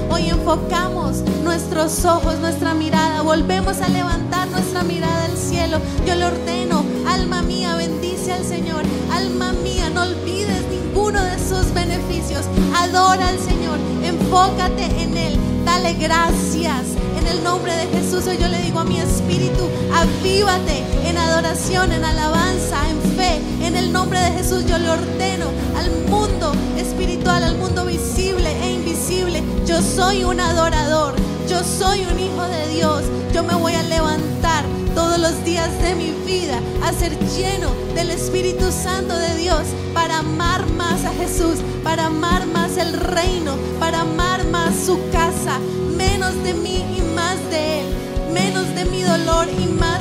Hoy 0.09 0.29
enfocamos 0.29 1.17
nuestros 1.43 2.05
ojos, 2.05 2.39
nuestra 2.39 2.73
mirada. 2.73 3.21
Volvemos 3.21 3.81
a 3.81 3.87
levantar 3.87 4.47
nuestra 4.47 4.81
mirada 4.81 5.25
al 5.25 5.37
cielo. 5.37 5.77
Yo 6.07 6.15
le 6.15 6.25
ordeno, 6.25 6.83
alma 7.07 7.43
mía, 7.43 7.75
bendice 7.75 8.33
al 8.33 8.43
Señor. 8.43 8.81
Alma 9.11 9.53
mía, 9.53 9.91
no 9.91 10.01
olvides 10.01 10.63
ninguno 10.71 11.21
de 11.21 11.37
sus 11.37 11.71
beneficios. 11.71 12.45
Adora 12.75 13.27
al 13.27 13.37
Señor, 13.37 13.77
enfócate 14.03 14.85
en 15.03 15.15
Él. 15.15 15.37
Dale 15.65 15.93
gracias. 15.93 16.87
En 17.19 17.27
el 17.27 17.43
nombre 17.43 17.75
de 17.75 17.85
Jesús 17.95 18.25
hoy 18.25 18.39
yo 18.39 18.47
le 18.47 18.57
digo 18.59 18.79
a 18.79 18.85
mi 18.85 18.99
espíritu, 18.99 19.69
avívate 19.93 20.83
en 21.07 21.15
adoración, 21.15 21.91
en 21.91 22.03
alabanza, 22.03 22.89
en 22.89 22.99
fe. 23.15 23.39
En 23.61 23.75
el 23.75 23.93
nombre 23.93 24.19
de 24.19 24.31
Jesús 24.31 24.65
yo 24.65 24.79
le 24.79 24.89
ordeno 24.89 25.45
al 25.77 25.91
mundo 26.09 26.53
espiritual, 26.75 27.43
al 27.43 27.55
mundo 27.57 27.85
visible 27.85 28.32
Yo 29.66 29.82
soy 29.82 30.24
un 30.24 30.39
adorador, 30.39 31.16
yo 31.47 31.64
soy 31.64 32.01
un 32.01 32.20
hijo 32.20 32.43
de 32.43 32.68
Dios. 32.76 33.03
Yo 33.34 33.43
me 33.43 33.55
voy 33.55 33.74
a 33.74 33.82
levantar 33.84 34.66
todos 34.93 35.18
los 35.18 35.43
días 35.43 35.70
de 35.82 35.95
mi 35.95 36.11
vida 36.26 36.59
a 36.84 36.91
ser 36.91 37.18
lleno 37.36 37.70
del 37.95 38.11
Espíritu 38.11 38.72
Santo 38.72 39.16
de 39.16 39.36
Dios 39.38 39.61
para 39.93 40.20
amar 40.20 40.68
más 40.72 41.05
a 41.05 41.14
Jesús, 41.14 41.59
para 41.84 42.07
amar 42.07 42.45
más 42.47 42.78
el 42.78 42.93
reino, 42.93 43.55
para 43.80 44.01
amar 44.01 44.45
más 44.47 44.76
su 44.86 44.99
casa, 45.11 45.59
menos 45.97 46.34
de 46.43 46.53
mí 46.53 46.84
y 46.97 47.01
más 47.16 47.38
de 47.49 47.82
Él, 47.82 47.88
menos 48.34 48.68
de 48.76 48.86
mi 48.86 49.01
dolor 49.01 49.47
y 49.49 49.66
más 49.68 49.92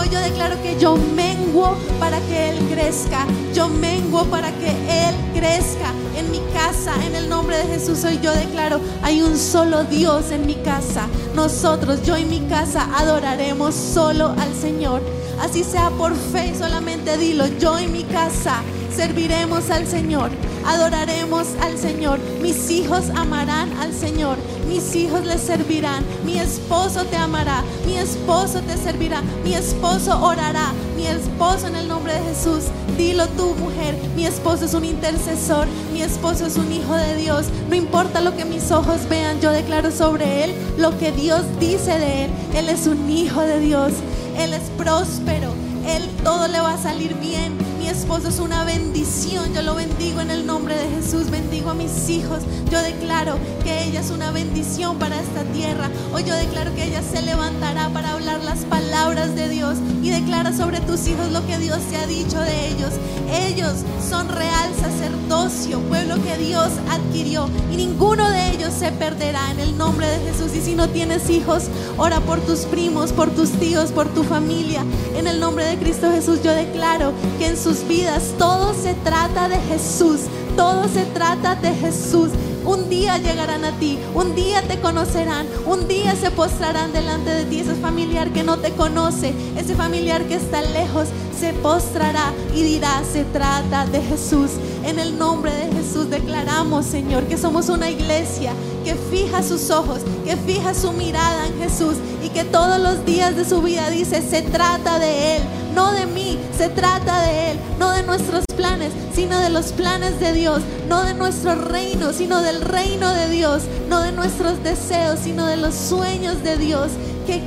hoy 0.00 0.08
yo 0.08 0.20
declaro 0.20 0.60
que 0.62 0.78
yo 0.78 0.96
menguo 1.14 1.76
para 1.98 2.18
que 2.20 2.50
Él 2.50 2.58
crezca, 2.70 3.26
yo 3.54 3.68
menguo 3.68 4.24
para 4.24 4.50
que 4.52 4.70
Él 4.70 5.14
crezca 5.34 5.92
en 6.16 6.30
mi 6.30 6.40
casa. 6.54 6.94
En 7.04 7.14
el 7.14 7.28
nombre 7.28 7.58
de 7.58 7.64
Jesús, 7.64 8.02
hoy 8.04 8.18
yo 8.22 8.32
declaro, 8.32 8.80
hay 9.02 9.22
un 9.22 9.36
solo 9.36 9.84
Dios 9.84 10.30
en 10.30 10.46
mi 10.46 10.54
casa. 10.54 11.06
Nosotros, 11.34 12.02
yo 12.02 12.16
y 12.16 12.24
mi 12.24 12.40
casa, 12.48 12.88
adoraremos 12.96 13.74
solo 13.74 14.34
al 14.38 14.54
Señor. 14.54 15.02
Así 15.40 15.64
sea 15.64 15.90
por 15.90 16.14
fe, 16.14 16.54
solamente 16.58 17.18
dilo, 17.18 17.46
yo 17.58 17.78
y 17.78 17.86
mi 17.86 18.04
casa 18.04 18.62
serviremos 18.94 19.70
al 19.70 19.86
Señor, 19.86 20.30
adoraremos 20.66 21.46
al 21.62 21.78
Señor. 21.78 22.18
Mis 22.42 22.70
hijos 22.70 23.04
amarán 23.16 23.72
al 23.80 23.94
Señor, 23.94 24.36
mis 24.70 24.94
hijos 24.94 25.26
le 25.26 25.36
servirán, 25.36 26.04
mi 26.24 26.38
esposo 26.38 27.04
te 27.04 27.16
amará, 27.16 27.64
mi 27.84 27.96
esposo 27.96 28.60
te 28.60 28.76
servirá, 28.76 29.20
mi 29.42 29.52
esposo 29.54 30.16
orará, 30.22 30.72
mi 30.96 31.06
esposo 31.06 31.66
en 31.66 31.74
el 31.74 31.88
nombre 31.88 32.12
de 32.12 32.20
Jesús. 32.20 32.66
Dilo 32.96 33.26
tú, 33.30 33.56
mujer, 33.56 33.96
mi 34.14 34.26
esposo 34.26 34.66
es 34.66 34.74
un 34.74 34.84
intercesor, 34.84 35.66
mi 35.92 36.02
esposo 36.02 36.46
es 36.46 36.56
un 36.56 36.70
hijo 36.72 36.94
de 36.94 37.16
Dios. 37.16 37.46
No 37.68 37.74
importa 37.74 38.20
lo 38.20 38.36
que 38.36 38.44
mis 38.44 38.70
ojos 38.70 39.08
vean, 39.08 39.40
yo 39.40 39.50
declaro 39.50 39.90
sobre 39.90 40.44
él 40.44 40.54
lo 40.78 40.96
que 40.98 41.10
Dios 41.10 41.42
dice 41.58 41.98
de 41.98 42.26
él. 42.26 42.30
Él 42.54 42.68
es 42.68 42.86
un 42.86 43.10
hijo 43.10 43.40
de 43.40 43.58
Dios, 43.58 43.92
él 44.38 44.54
es 44.54 44.70
próspero, 44.78 45.52
él 45.84 46.08
todo 46.22 46.46
le 46.46 46.60
va 46.60 46.74
a 46.74 46.78
salir 46.78 47.14
bien. 47.16 47.69
Esposo 47.90 48.28
es 48.28 48.38
una 48.38 48.62
bendición. 48.62 49.52
Yo 49.52 49.62
lo 49.62 49.74
bendigo 49.74 50.20
en 50.20 50.30
el 50.30 50.46
nombre 50.46 50.76
de 50.76 50.88
Jesús. 50.90 51.28
Bendigo 51.28 51.70
a 51.70 51.74
mis 51.74 52.08
hijos. 52.08 52.38
Yo 52.70 52.80
declaro 52.82 53.36
que 53.64 53.82
ella 53.82 53.98
es 54.00 54.10
una 54.10 54.30
bendición 54.30 54.96
para 55.00 55.20
esta 55.20 55.42
tierra. 55.52 55.90
Hoy 56.14 56.22
yo 56.22 56.36
declaro 56.36 56.72
que 56.76 56.84
ella 56.84 57.02
se 57.02 57.20
levantará 57.20 57.88
para 57.88 58.12
hablar 58.12 58.44
las 58.44 58.60
palabras 58.60 59.34
de 59.34 59.48
Dios 59.48 59.78
y 60.04 60.10
declara 60.10 60.56
sobre 60.56 60.78
tus 60.80 61.04
hijos 61.08 61.32
lo 61.32 61.44
que 61.48 61.58
Dios 61.58 61.80
te 61.90 61.96
ha 61.96 62.06
dicho 62.06 62.38
de 62.38 62.68
ellos. 62.68 62.92
Ellos 63.32 63.74
son 64.08 64.28
real 64.28 64.70
sacerdocio, 64.80 65.80
pueblo 65.80 66.16
que 66.22 66.36
Dios 66.36 66.68
adquirió 66.90 67.48
y 67.72 67.76
ninguno 67.76 68.28
de 68.30 68.50
ellos 68.50 68.72
se 68.72 68.92
perderá 68.92 69.50
en 69.50 69.60
el 69.60 69.76
nombre 69.76 70.06
de 70.06 70.30
Jesús. 70.30 70.54
Y 70.54 70.60
si 70.60 70.74
no 70.74 70.88
tienes 70.88 71.28
hijos, 71.28 71.64
ora 71.96 72.20
por 72.20 72.40
tus 72.40 72.60
primos, 72.60 73.12
por 73.12 73.30
tus 73.30 73.50
tíos, 73.52 73.90
por 73.90 74.08
tu 74.08 74.22
familia. 74.22 74.84
En 75.16 75.26
el 75.26 75.40
nombre 75.40 75.64
de 75.64 75.76
Cristo 75.76 76.10
Jesús 76.12 76.40
yo 76.42 76.52
declaro 76.52 77.12
que 77.38 77.46
en 77.46 77.56
sus 77.56 77.79
vidas 77.86 78.34
todo 78.38 78.74
se 78.74 78.94
trata 78.94 79.48
de 79.48 79.58
Jesús. 79.58 80.20
Todo 80.56 80.88
se 80.88 81.04
trata 81.06 81.54
de 81.54 81.72
Jesús. 81.74 82.30
Un 82.64 82.88
día 82.90 83.16
llegarán 83.18 83.64
a 83.64 83.72
ti, 83.78 83.98
un 84.14 84.34
día 84.34 84.62
te 84.62 84.78
conocerán, 84.78 85.46
un 85.66 85.88
día 85.88 86.14
se 86.14 86.30
postrarán 86.30 86.92
delante 86.92 87.30
de 87.30 87.44
ti 87.44 87.60
ese 87.60 87.74
familiar 87.74 88.30
que 88.30 88.42
no 88.42 88.58
te 88.58 88.72
conoce, 88.72 89.32
ese 89.56 89.74
familiar 89.74 90.24
que 90.26 90.34
está 90.34 90.60
lejos, 90.60 91.08
se 91.38 91.54
postrará 91.54 92.32
y 92.54 92.62
dirá, 92.62 93.02
se 93.10 93.24
trata 93.24 93.86
de 93.86 94.02
Jesús. 94.02 94.50
En 94.84 94.98
el 94.98 95.18
nombre 95.18 95.52
de 95.52 95.72
Jesús 95.72 96.10
declaramos, 96.10 96.84
Señor, 96.84 97.24
que 97.24 97.38
somos 97.38 97.70
una 97.70 97.90
iglesia 97.90 98.52
que 98.84 98.94
fija 98.94 99.42
sus 99.42 99.70
ojos, 99.70 100.00
que 100.24 100.36
fija 100.36 100.74
su 100.74 100.92
mirada 100.92 101.46
en 101.46 101.58
Jesús 101.58 101.96
y 102.22 102.28
que 102.28 102.44
todos 102.44 102.78
los 102.78 103.04
días 103.06 103.36
de 103.36 103.46
su 103.46 103.62
vida 103.62 103.88
dice, 103.88 104.22
se 104.22 104.42
trata 104.42 104.98
de 104.98 105.36
Él, 105.36 105.42
no 105.74 105.92
de 105.92 106.06
mí, 106.06 106.38
se 106.56 106.68
trata 106.68 107.22
de 107.22 107.52
Él, 107.52 107.58
no 107.78 107.90
de 107.90 108.02
nuestros 108.02 108.44
planes, 108.56 108.92
sino 109.14 109.38
de 109.40 109.50
los 109.50 109.72
planes 109.72 110.18
de 110.20 110.32
Dios, 110.32 110.62
no 110.88 111.02
de 111.02 111.14
nuestro 111.14 111.54
reino, 111.54 112.12
sino 112.12 112.42
del 112.42 112.60
reino 112.60 113.12
de 113.12 113.28
Dios, 113.28 113.62
no 113.88 114.00
de 114.00 114.12
nuestros 114.12 114.62
deseos, 114.62 115.20
sino 115.20 115.46
de 115.46 115.56
los 115.56 115.74
sueños 115.74 116.42
de 116.42 116.56
Dios. 116.56 116.90
¿Qué, 117.26 117.42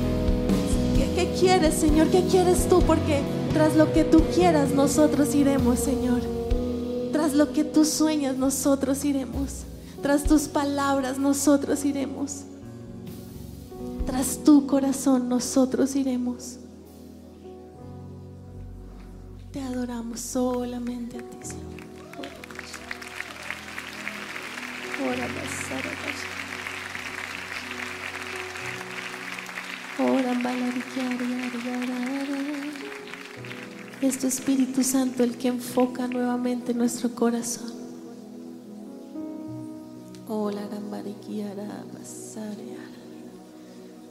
qué, 1.16 1.34
quieres, 1.40 1.76
Señor? 1.76 2.08
¿Qué 2.08 2.24
quieres 2.24 2.68
tú? 2.70 2.82
Porque 2.82 3.22
tras 3.54 3.76
lo 3.76 3.92
que 3.94 4.04
tú 4.04 4.22
quieras, 4.34 4.72
nosotros 4.72 5.36
iremos, 5.36 5.80
Señor. 5.80 6.22
Tras 7.12 7.34
lo 7.34 7.52
que 7.54 7.64
tú 7.64 7.86
sueñas, 7.86 8.36
nosotros 8.38 9.06
iremos. 9.06 9.64
Tras 10.02 10.24
tus 10.24 10.44
palabras, 10.44 11.20
nosotros 11.20 11.86
iremos. 11.86 12.42
Tras 14.06 14.44
tu 14.44 14.68
corazón, 14.68 15.30
nosotros 15.30 15.96
iremos. 15.96 16.58
Te 19.54 19.62
adoramos 19.62 20.20
solamente 20.20 21.20
a 21.20 21.22
ti, 21.22 21.38
Señor. 21.44 21.64
Ora 25.06 25.28
Ora 30.00 30.34
Es 34.02 34.18
tu 34.18 34.26
Espíritu 34.26 34.84
Santo 34.84 35.24
el 35.24 35.38
que 35.38 35.50
enfoca 35.50 36.08
nuevamente 36.08 36.74
nuestro 36.74 37.14
corazón. 37.14 37.72
Hola, 40.28 40.68
Gambarikiara, 40.68 41.86
Basaria. 41.94 42.80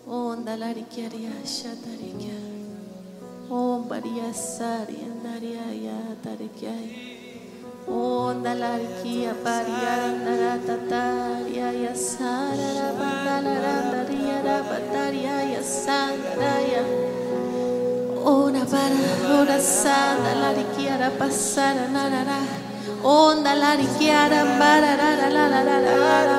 Onda 0.07 0.57
Larikiaria, 0.57 1.33
Shatarikia. 1.45 2.62
Om 3.53 3.85
Baria 3.87 4.33
Sari, 4.33 4.97
Andaria, 5.05 5.67
Yatarikiai. 5.87 6.89
Onda 7.87 8.55
Larikia, 8.55 9.35
Paria, 9.45 9.95
Naratataria, 10.25 11.69
Yasara, 11.85 12.97
Bandalara, 12.99 13.75
Daria, 13.93 14.57
Bataria, 14.65 15.37
Yasandaraya. 15.53 16.83
Ora 18.25 18.65
para, 18.65 19.39
ora 19.39 19.61
sana, 19.61 20.33
Larikiara, 20.43 21.11
Pasara, 21.19 21.89
Narara. 21.89 22.41
Onda 23.05 23.55
la 23.55 23.77
riquiara, 23.77 24.45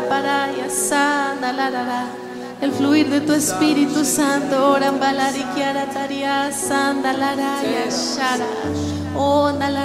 para 0.10 0.70
sana, 0.70 1.52
la 1.52 1.70
la 1.70 2.23
El 2.64 2.72
fluir 2.72 3.10
de 3.10 3.20
tu 3.20 3.34
Espíritu 3.34 4.06
Santo, 4.06 4.72
ora 4.72 4.90
balariquiara, 4.92 5.86
taria, 5.90 6.50
sanda, 6.50 7.12
la 7.12 7.36
ya 7.36 7.90
shara. 7.90 8.48
Onda 9.18 9.70
la 9.70 9.84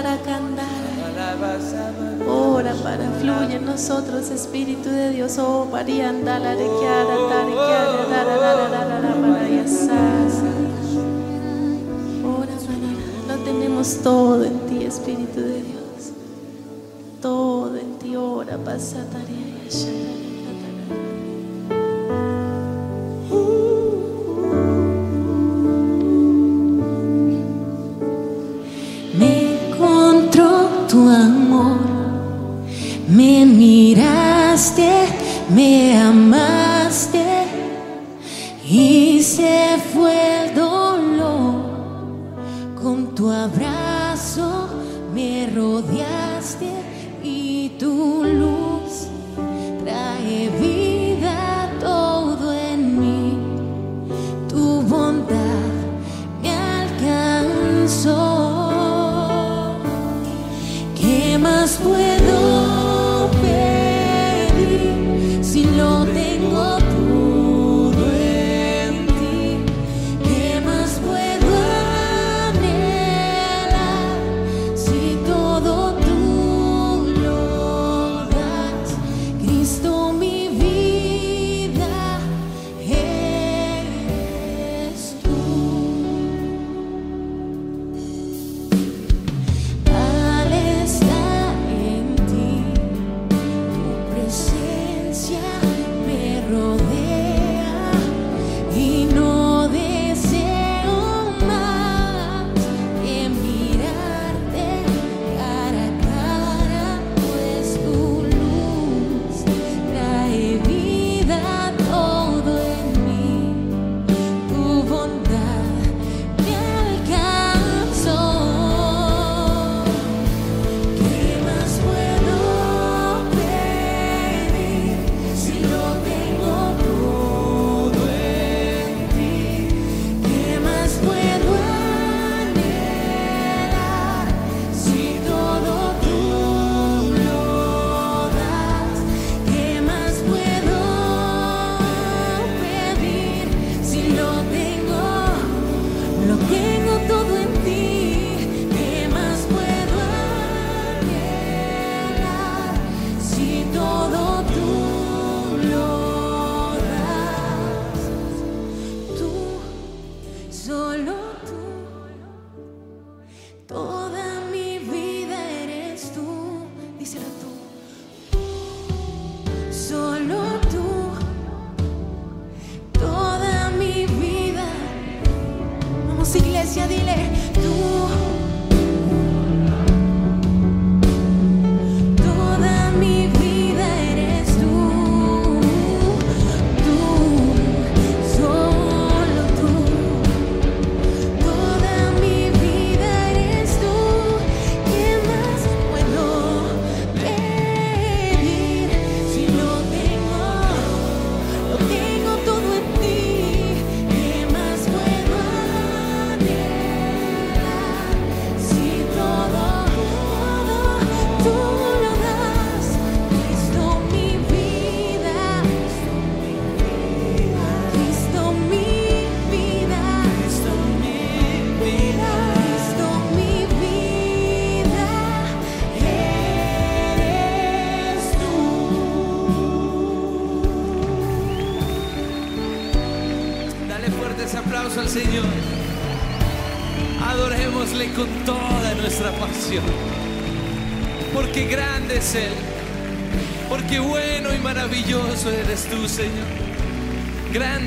Ora 2.29 2.75
para 2.75 3.11
fluye 3.21 3.57
en 3.57 3.65
nosotros, 3.65 4.31
Espíritu 4.31 4.91
de 4.91 5.11
Dios. 5.11 5.39
Oh, 5.39 5.67
parianda, 5.69 6.39
la 6.39 6.55
riquiara, 6.55 7.17
tariquiara, 7.29 8.07
la 8.13 8.25
la 8.25 8.37
la 8.37 8.55
la 8.69 9.01
la 9.01 9.15
para 9.23 9.49
Ora 12.39 12.57
para, 12.67 12.89
lo 13.29 13.45
tenemos 13.45 14.03
todo 14.05 14.45
en 14.45 14.61
ti, 14.69 14.85
Espíritu 14.85 15.41
de 15.41 15.63
Dios 15.63 15.79
todo 17.21 17.77
en 17.77 17.99
ti 17.99 18.15
ora 18.15 18.57
pasataria 18.59 19.49
Me 20.89 21.28
ter 34.79 35.09
me 35.51 35.97
amado. 35.97 36.58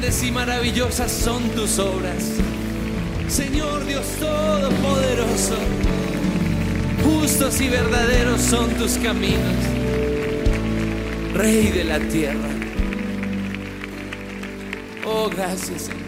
Grandes 0.02 0.24
y 0.24 0.32
maravillosas 0.32 1.12
son 1.12 1.48
tus 1.50 1.78
obras. 1.78 2.24
Señor 3.28 3.86
Dios 3.86 4.04
Todopoderoso, 4.20 5.56
justos 7.04 7.62
y 7.62 7.70
verdaderos 7.70 8.42
son 8.42 8.72
tus 8.72 8.94
caminos. 8.94 9.56
Rey 11.36 11.70
de 11.70 11.84
la 11.84 12.00
tierra. 12.00 12.50
Oh, 15.06 15.30
gracias, 15.30 15.84
Señor. 15.84 16.02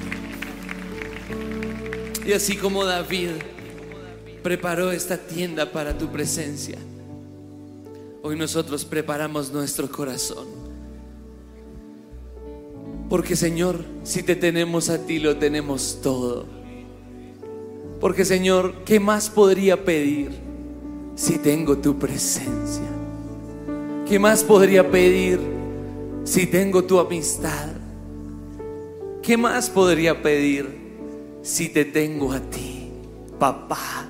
Y 2.25 2.33
así 2.33 2.57
como 2.57 2.85
David 2.85 3.29
preparó 4.41 4.91
esta 4.91 5.17
tienda 5.19 5.71
para 5.71 5.95
tu 5.95 6.11
presencia, 6.11 6.79
hoy 8.23 8.35
nosotros 8.35 8.85
preparamos 8.85 9.51
nuestro 9.51 9.87
corazón. 9.91 10.62
Porque 13.13 13.35
Señor, 13.35 13.85
si 14.01 14.23
te 14.23 14.35
tenemos 14.35 14.89
a 14.89 15.05
ti, 15.05 15.19
lo 15.19 15.37
tenemos 15.37 15.99
todo. 16.01 16.47
Porque 17.99 18.25
Señor, 18.25 18.73
¿qué 18.85 18.99
más 18.99 19.29
podría 19.29 19.85
pedir 19.85 20.31
si 21.13 21.37
tengo 21.37 21.77
tu 21.77 21.99
presencia? 21.99 22.89
¿Qué 24.09 24.17
más 24.17 24.43
podría 24.43 24.89
pedir 24.89 25.39
si 26.23 26.47
tengo 26.47 26.85
tu 26.85 26.97
amistad? 26.97 27.67
¿Qué 29.21 29.37
más 29.37 29.69
podría 29.69 30.19
pedir 30.23 30.67
si 31.43 31.69
te 31.69 31.85
tengo 31.85 32.31
a 32.31 32.39
ti, 32.39 32.89
papá? 33.37 34.07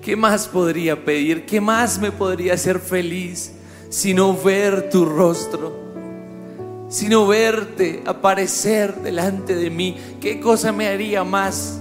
¿Qué 0.00 0.14
más 0.14 0.46
podría 0.46 1.04
pedir? 1.04 1.44
¿Qué 1.44 1.60
más 1.60 2.00
me 2.00 2.12
podría 2.12 2.54
hacer 2.54 2.78
feliz 2.78 3.50
sino 3.88 4.40
ver 4.40 4.90
tu 4.90 5.04
rostro? 5.04 5.89
Sino 6.90 7.26
verte 7.26 8.02
aparecer 8.04 8.96
delante 8.96 9.54
de 9.54 9.70
mí. 9.70 9.96
¿Qué 10.20 10.40
cosa 10.40 10.72
me 10.72 10.88
haría 10.88 11.24
más 11.24 11.78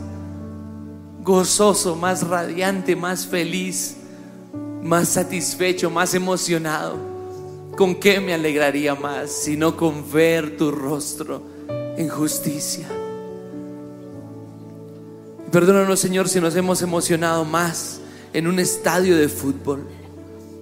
gozoso, 1.21 1.97
más 1.97 2.25
radiante, 2.25 2.95
más 2.95 3.25
feliz, 3.25 3.97
más 4.81 5.09
satisfecho, 5.09 5.89
más 5.89 6.13
emocionado? 6.13 6.95
¿Con 7.75 7.95
qué 7.95 8.21
me 8.21 8.33
alegraría 8.33 8.95
más 8.95 9.31
sino 9.31 9.75
con 9.75 10.09
ver 10.11 10.57
tu 10.57 10.71
rostro 10.71 11.41
en 11.97 12.07
justicia? 12.07 12.87
Perdónanos, 15.51 15.99
Señor, 15.99 16.29
si 16.29 16.39
nos 16.39 16.55
hemos 16.55 16.83
emocionado 16.83 17.43
más 17.43 17.99
en 18.33 18.45
un 18.45 18.59
estadio 18.59 19.17
de 19.17 19.27
fútbol, 19.27 19.87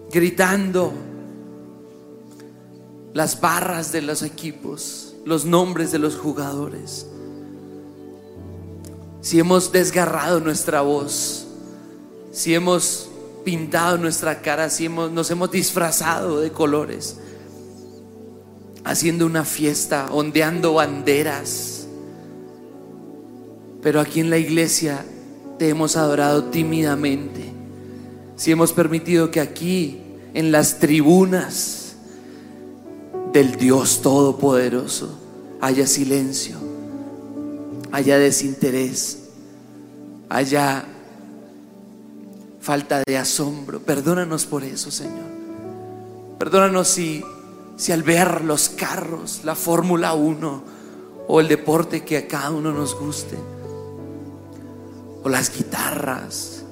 gritando 0.09 0.93
las 3.18 3.41
barras 3.41 3.91
de 3.91 4.03
los 4.03 4.22
equipos, 4.22 5.15
los 5.26 5.43
nombres 5.43 5.91
de 5.91 5.97
los 5.97 6.15
jugadores. 6.15 7.07
Si 9.22 9.39
hemos 9.39 9.72
desgarrado 9.72 10.39
nuestra 10.39 10.82
voz, 10.82 11.47
si 12.32 12.53
hemos 12.53 13.09
pintado 13.43 13.97
nuestra 13.97 14.43
cara, 14.43 14.70
si 14.70 14.86
hemos, 14.86 15.11
nos 15.11 15.32
hemos 15.32 15.49
disfrazado 15.49 16.41
de 16.41 16.51
colores, 16.51 17.18
haciendo 18.84 19.26
una 19.26 19.45
fiesta, 19.45 20.09
ondeando 20.11 20.76
banderas. 20.76 21.88
Pero 23.82 23.99
aquí 23.99 24.20
en 24.20 24.30
la 24.30 24.38
iglesia 24.38 25.03
te 25.57 25.70
hemos 25.70 25.97
adorado 25.97 26.51
tímidamente. 26.51 27.51
Si 28.36 28.51
hemos 28.51 28.74
permitido 28.74 29.32
que 29.32 29.41
aquí, 29.41 30.03
en 30.36 30.51
las 30.51 30.78
tribunas 30.78 31.86
del 33.34 33.55
Dios 33.55 34.01
Todopoderoso, 34.01 35.09
haya 35.61 35.88
silencio, 35.88 36.57
haya 37.91 38.17
desinterés, 38.17 39.19
haya 40.30 40.86
falta 42.61 43.01
de 43.05 43.17
asombro. 43.17 43.80
Perdónanos 43.80 44.45
por 44.45 44.63
eso, 44.63 44.91
Señor. 44.91 45.25
Perdónanos 46.38 46.88
si, 46.88 47.23
si 47.78 47.91
al 47.91 48.03
ver 48.03 48.43
los 48.43 48.69
carros, 48.69 49.41
la 49.43 49.55
Fórmula 49.55 50.13
1 50.13 50.78
o 51.28 51.39
el 51.39 51.47
deporte 51.47 52.03
que 52.03 52.17
a 52.17 52.28
cada 52.28 52.51
uno 52.51 52.71
nos 52.71 52.97
guste, 52.97 53.38
o 55.23 55.30
las 55.30 55.55
guitarras, 55.55 56.63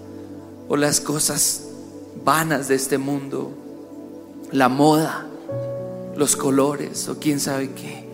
o 0.70 0.78
las 0.78 1.02
cosas 1.02 1.64
vanas 2.24 2.68
de 2.68 2.76
este 2.76 2.98
mundo, 2.98 3.52
la 4.52 4.70
moda, 4.70 5.28
los 6.16 6.36
colores, 6.36 7.08
o 7.10 7.20
quién 7.20 7.40
sabe 7.40 7.72
qué, 7.72 8.06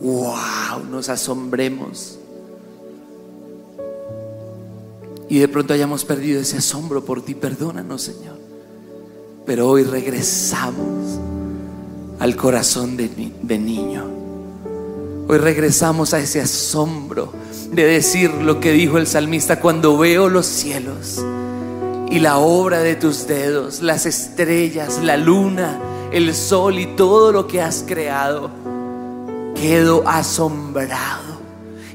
wow, 0.00 0.84
nos 0.90 1.08
asombremos. 1.08 2.18
Y 5.28 5.38
de 5.38 5.48
pronto 5.48 5.72
hayamos 5.72 6.04
perdido 6.04 6.40
ese 6.40 6.58
asombro 6.58 7.04
por 7.04 7.24
ti, 7.24 7.34
perdónanos, 7.34 8.02
Señor. 8.02 8.36
Pero 9.46 9.68
hoy 9.68 9.82
regresamos 9.82 11.18
al 12.18 12.36
corazón 12.36 12.96
de, 12.96 13.08
ni- 13.16 13.32
de 13.42 13.58
niño. 13.58 14.04
Hoy 15.28 15.38
regresamos 15.38 16.12
a 16.12 16.18
ese 16.18 16.40
asombro 16.40 17.32
de 17.72 17.84
decir 17.86 18.30
lo 18.30 18.60
que 18.60 18.72
dijo 18.72 18.98
el 18.98 19.06
salmista 19.06 19.58
cuando 19.60 19.96
veo 19.96 20.28
los 20.28 20.44
cielos 20.46 21.24
y 22.10 22.18
la 22.18 22.36
obra 22.38 22.80
de 22.80 22.94
tus 22.96 23.26
dedos, 23.26 23.80
las 23.80 24.04
estrellas, 24.04 25.00
la 25.02 25.16
luna, 25.16 25.80
el 26.12 26.34
sol 26.34 26.78
y 26.78 26.86
todo 26.86 27.32
lo 27.32 27.46
que 27.46 27.60
has 27.60 27.84
creado. 27.86 28.50
Quedo 29.54 30.02
asombrado 30.06 31.40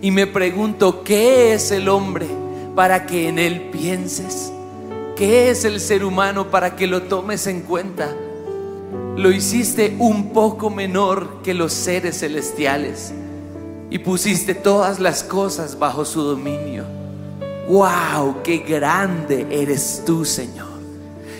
y 0.02 0.12
me 0.12 0.28
pregunto, 0.28 1.04
¿qué 1.04 1.54
es 1.54 1.72
el 1.72 1.90
hombre 1.90 2.28
para 2.76 3.06
que 3.06 3.28
en 3.28 3.40
él 3.40 3.70
pienses? 3.72 4.52
¿Qué 5.16 5.50
es 5.50 5.66
el 5.66 5.80
ser 5.80 6.04
humano 6.04 6.52
para 6.52 6.76
que 6.76 6.88
lo 6.88 7.04
tomes 7.04 7.48
en 7.48 7.62
cuenta? 7.62 8.16
Lo 9.16 9.32
hiciste 9.32 9.96
un 9.98 10.32
poco 10.32 10.70
menor 10.70 11.42
que 11.42 11.56
los 11.56 11.74
seres 11.74 12.20
celestiales 12.20 13.12
y 13.90 13.98
pusiste 14.00 14.54
todas 14.54 15.00
las 15.00 15.24
cosas 15.24 15.80
bajo 15.80 16.06
su 16.06 16.22
dominio. 16.22 16.86
¡Wow! 17.68 18.44
¡Qué 18.44 18.60
grande 18.60 19.48
eres 19.50 20.04
tú, 20.06 20.24
Señor! 20.24 20.67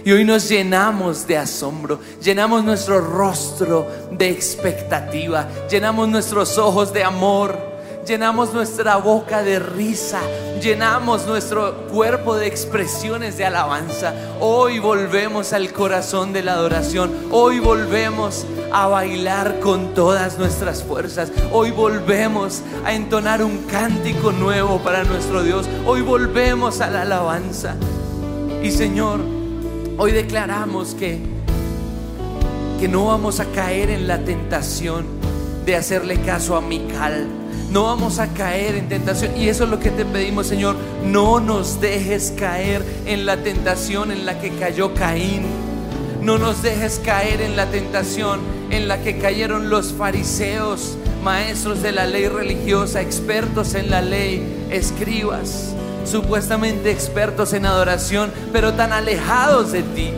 Y 0.08 0.12
hoy 0.14 0.24
nos 0.24 0.48
llenamos 0.48 1.28
de 1.28 1.36
asombro, 1.36 2.00
llenamos 2.24 2.64
nuestro 2.64 3.02
rostro 3.02 3.86
de 4.10 4.30
expectativa, 4.30 5.50
llenamos 5.70 6.08
nuestros 6.08 6.58
ojos 6.58 6.94
de 6.94 7.04
amor, 7.04 7.60
llenamos 8.08 8.54
nuestra 8.54 8.96
boca 8.96 9.44
de 9.44 9.60
risa, 9.60 10.22
llenamos 10.62 11.28
nuestro 11.28 11.88
cuerpo 11.88 12.38
de 12.38 12.48
expresiones 12.48 13.38
de 13.38 13.48
alabanza. 13.48 14.14
Hoy 14.40 14.80
volvemos 14.80 15.52
al 15.52 15.74
corazón 15.74 16.32
de 16.32 16.42
la 16.42 16.54
adoración, 16.54 17.12
hoy 17.30 17.60
volvemos 17.60 18.46
a 18.72 18.88
bailar 18.88 19.60
con 19.60 19.94
todas 19.94 20.40
nuestras 20.40 20.84
fuerzas, 20.84 21.34
hoy 21.52 21.72
volvemos 21.72 22.62
a 22.86 22.94
entonar 22.94 23.44
un 23.44 23.58
cántico 23.66 24.32
nuevo 24.32 24.80
para 24.80 25.04
nuestro 25.04 25.44
Dios, 25.44 25.68
hoy 25.86 26.00
volvemos 26.00 26.80
a 26.80 26.90
la 26.90 27.02
alabanza. 27.02 27.76
Y 28.64 28.72
Señor, 28.72 29.37
hoy 29.98 30.12
declaramos 30.12 30.96
que 30.96 31.20
que 32.80 32.88
no 32.88 33.06
vamos 33.06 33.40
a 33.40 33.46
caer 33.46 33.90
en 33.90 34.08
la 34.08 34.20
tentación 34.20 35.06
de 35.66 35.76
hacerle 35.76 36.22
caso 36.22 36.56
a 36.56 36.62
Mical. 36.62 37.28
No 37.72 37.84
vamos 37.84 38.20
a 38.20 38.28
caer 38.28 38.76
en 38.76 38.88
tentación. 38.88 39.36
Y 39.36 39.50
eso 39.50 39.64
es 39.64 39.70
lo 39.70 39.80
que 39.80 39.90
te 39.90 40.06
pedimos, 40.06 40.48
Señor. 40.48 40.76
No 41.04 41.40
nos 41.40 41.82
dejes 41.82 42.34
caer 42.38 42.84
en 43.06 43.26
la 43.26 43.38
tentación 43.38 44.12
en 44.12 44.26
la 44.26 44.40
que 44.40 44.52
cayó 44.52 44.94
Caín. 44.94 45.44
No 46.22 46.38
nos 46.38 46.62
dejes 46.62 47.02
caer 47.04 47.42
en 47.42 47.56
la 47.56 47.66
tentación 47.66 48.40
en 48.70 48.88
la 48.88 49.02
que 49.02 49.18
cayeron 49.18 49.70
los 49.70 49.94
fariseos, 49.94 50.98
maestros 51.24 51.82
de 51.82 51.92
la 51.92 52.06
ley 52.06 52.28
religiosa, 52.28 53.02
expertos 53.02 53.74
en 53.74 53.90
la 53.90 54.02
ley, 54.02 54.68
escribas, 54.70 55.74
supuestamente 56.08 56.92
expertos 56.92 57.54
en 57.54 57.66
adoración, 57.66 58.32
pero 58.52 58.74
tan 58.74 58.94
alejados 58.94 59.72
de 59.72 59.84
ti. 59.84 60.12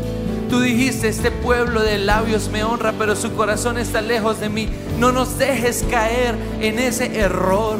Tú 0.50 0.62
dijiste, 0.62 1.08
este 1.08 1.30
pueblo 1.30 1.84
de 1.84 2.00
labios 2.00 2.50
me 2.50 2.64
honra, 2.64 2.94
pero 2.98 3.16
su 3.16 3.34
corazón 3.34 3.78
está 3.78 4.02
lejos 4.02 4.40
de 4.40 4.50
mí. 4.50 4.68
No 4.98 5.12
nos 5.12 5.38
dejes 5.38 5.86
caer 5.90 6.36
en 6.60 6.80
ese 6.80 7.20
error. 7.20 7.78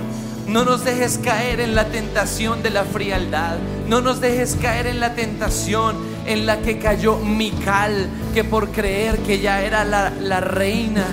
No 0.48 0.66
nos 0.66 0.84
dejes 0.84 1.20
caer 1.24 1.60
en 1.62 1.76
la 1.76 1.86
tentación 1.86 2.62
de 2.62 2.70
la 2.70 2.84
frialdad. 2.84 3.58
No 3.88 4.02
nos 4.02 4.22
dejes 4.22 4.56
caer 4.56 4.88
en 4.88 5.00
la 5.00 5.16
tentación 5.16 5.96
en 6.28 6.46
la 6.46 6.60
que 6.60 6.78
cayó 6.78 7.18
Mical, 7.18 8.08
que 8.36 8.44
por 8.44 8.70
creer 8.70 9.18
que 9.20 9.40
ya 9.40 9.64
era 9.64 9.84
la, 9.84 10.12
la 10.22 10.40
reina 10.40 11.06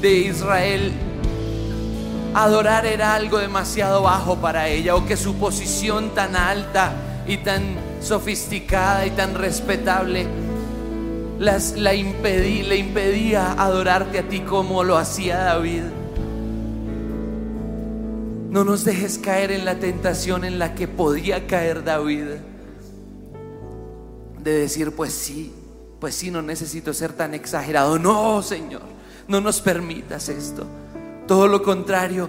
de 0.00 0.12
Israel, 0.12 0.92
adorar 2.34 2.86
era 2.86 3.14
algo 3.14 3.38
demasiado 3.38 4.02
bajo 4.02 4.36
para 4.36 4.68
ella 4.68 4.94
o 4.94 5.06
que 5.06 5.16
su 5.16 5.36
posición 5.36 6.14
tan 6.14 6.36
alta 6.36 6.92
y 7.26 7.38
tan 7.38 7.62
sofisticada 8.00 9.06
y 9.06 9.10
tan 9.10 9.34
respetable 9.34 10.26
las, 11.38 11.76
la 11.76 11.94
impedí, 11.94 12.62
le 12.62 12.76
impedía 12.76 13.52
adorarte 13.52 14.18
a 14.18 14.28
ti 14.28 14.40
como 14.40 14.84
lo 14.84 14.98
hacía 14.98 15.38
David. 15.38 15.84
No 18.50 18.64
nos 18.64 18.84
dejes 18.84 19.18
caer 19.18 19.52
en 19.52 19.64
la 19.64 19.76
tentación 19.76 20.44
en 20.44 20.58
la 20.58 20.74
que 20.74 20.86
podía 20.86 21.46
caer 21.46 21.82
David. 21.82 22.26
De 24.42 24.52
decir, 24.52 24.92
pues 24.94 25.12
sí, 25.12 25.54
pues 25.98 26.14
sí, 26.14 26.30
no 26.30 26.42
necesito 26.42 26.92
ser 26.92 27.12
tan 27.12 27.32
exagerado. 27.32 27.98
No, 27.98 28.42
Señor, 28.42 28.82
no 29.28 29.40
nos 29.40 29.60
permitas 29.60 30.28
esto. 30.28 30.66
Todo 31.30 31.46
lo 31.46 31.62
contrario, 31.62 32.28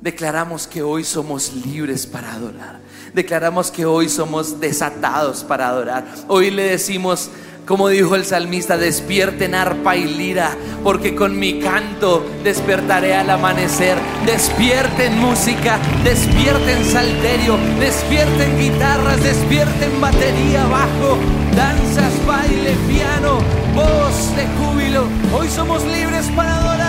declaramos 0.00 0.66
que 0.66 0.82
hoy 0.82 1.04
somos 1.04 1.52
libres 1.54 2.04
para 2.04 2.32
adorar. 2.32 2.80
Declaramos 3.14 3.70
que 3.70 3.86
hoy 3.86 4.08
somos 4.08 4.58
desatados 4.58 5.44
para 5.44 5.68
adorar. 5.68 6.04
Hoy 6.26 6.50
le 6.50 6.64
decimos 6.64 7.30
como 7.66 7.88
dijo 7.88 8.16
el 8.16 8.24
salmista, 8.24 8.76
despierten 8.76 9.54
arpa 9.54 9.94
y 9.94 10.02
lira, 10.02 10.50
porque 10.82 11.14
con 11.14 11.38
mi 11.38 11.60
canto 11.60 12.26
despertaré 12.42 13.14
al 13.14 13.30
amanecer. 13.30 13.96
Despierten 14.26 15.20
música, 15.20 15.78
despierten 16.02 16.84
salterio, 16.84 17.56
despierten 17.78 18.58
guitarras, 18.58 19.22
despierten 19.22 20.00
batería, 20.00 20.66
bajo, 20.66 21.18
danzas, 21.54 22.26
baile, 22.26 22.74
piano, 22.88 23.38
voz 23.76 24.34
de 24.34 24.48
júbilo. 24.58 25.04
Hoy 25.32 25.48
somos 25.48 25.84
libres 25.84 26.26
para 26.34 26.56
adorar 26.56 26.79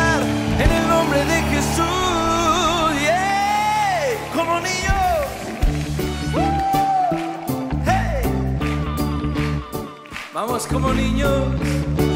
Vamos 10.33 10.65
como 10.65 10.93
niños. 10.93 12.10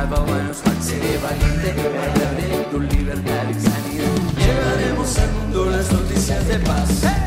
We 0.00 0.06
have 0.06 0.18
a 0.18 0.32
lion's 0.32 0.60
heart. 0.62 0.80
Seré 0.80 1.18
valiente, 1.18 1.74
guardaré 1.74 2.66
tu 2.70 2.80
libertad 2.80 3.50
y 3.50 3.54
sanidad. 3.54 4.06
Llevaremos 4.38 5.18
al 5.18 5.32
mundo 5.32 5.66
las 5.66 5.92
noticias 5.92 6.48
de 6.48 6.58
paz. 6.60 7.19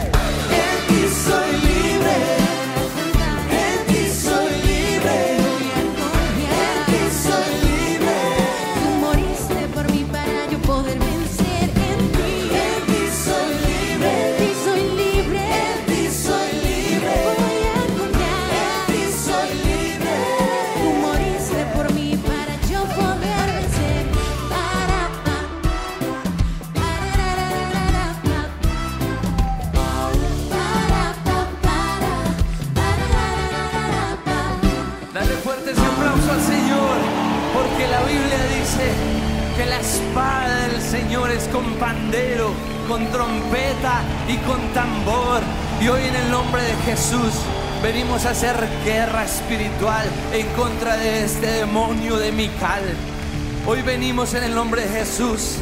Jesús 46.86 47.32
venimos 47.82 48.26
a 48.26 48.32
hacer 48.32 48.56
guerra 48.84 49.24
espiritual 49.24 50.06
en 50.34 50.46
contra 50.48 50.98
de 50.98 51.24
este 51.24 51.48
demonio 51.48 52.18
de 52.18 52.34
Mical. 52.34 52.84
Hoy 53.66 53.82
venimos 53.82 54.34
en 54.34 54.44
el 54.44 54.54
nombre 54.54 54.82
de 54.82 54.90
Jesús 54.90 55.60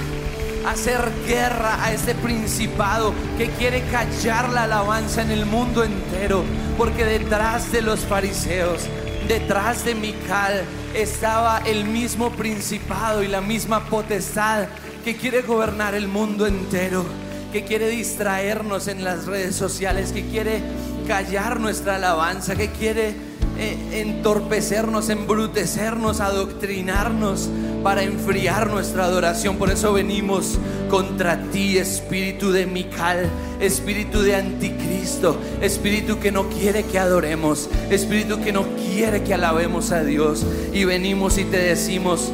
a 0.65 0.71
hacer 0.71 0.99
guerra 1.27 1.83
a 1.83 1.93
este 1.93 2.15
principado 2.15 3.13
que 3.37 3.51
quiere 3.51 3.83
callar 3.91 4.49
la 4.49 4.63
alabanza 4.63 5.21
en 5.21 5.29
el 5.29 5.45
mundo 5.45 5.83
entero, 5.83 6.43
porque 6.75 7.05
detrás 7.05 7.71
de 7.71 7.83
los 7.83 7.99
fariseos, 7.99 8.81
detrás 9.27 9.85
de 9.85 9.93
Mical, 9.93 10.63
estaba 10.95 11.61
el 11.67 11.85
mismo 11.85 12.31
principado 12.31 13.21
y 13.21 13.27
la 13.27 13.41
misma 13.41 13.85
potestad 13.85 14.65
que 15.05 15.15
quiere 15.17 15.43
gobernar 15.43 15.93
el 15.93 16.07
mundo 16.07 16.47
entero, 16.47 17.05
que 17.53 17.63
quiere 17.63 17.89
distraernos 17.89 18.87
en 18.87 19.03
las 19.03 19.27
redes 19.27 19.55
sociales, 19.55 20.11
que 20.13 20.25
quiere 20.25 20.63
callar 21.01 21.59
nuestra 21.59 21.95
alabanza, 21.95 22.55
que 22.55 22.69
quiere 22.69 23.15
eh, 23.57 24.01
entorpecernos, 24.01 25.09
embrutecernos, 25.09 26.19
adoctrinarnos 26.19 27.49
para 27.83 28.03
enfriar 28.03 28.69
nuestra 28.69 29.05
adoración. 29.05 29.57
Por 29.57 29.69
eso 29.69 29.93
venimos 29.93 30.57
contra 30.89 31.41
ti, 31.51 31.77
espíritu 31.77 32.51
de 32.51 32.65
Mical, 32.65 33.29
espíritu 33.59 34.21
de 34.21 34.35
anticristo, 34.35 35.37
espíritu 35.61 36.19
que 36.19 36.31
no 36.31 36.49
quiere 36.49 36.83
que 36.83 36.97
adoremos, 36.97 37.69
espíritu 37.89 38.41
que 38.41 38.51
no 38.51 38.65
quiere 38.75 39.23
que 39.23 39.33
alabemos 39.33 39.91
a 39.91 40.03
Dios. 40.03 40.45
Y 40.73 40.85
venimos 40.85 41.37
y 41.37 41.43
te 41.43 41.57
decimos, 41.57 42.31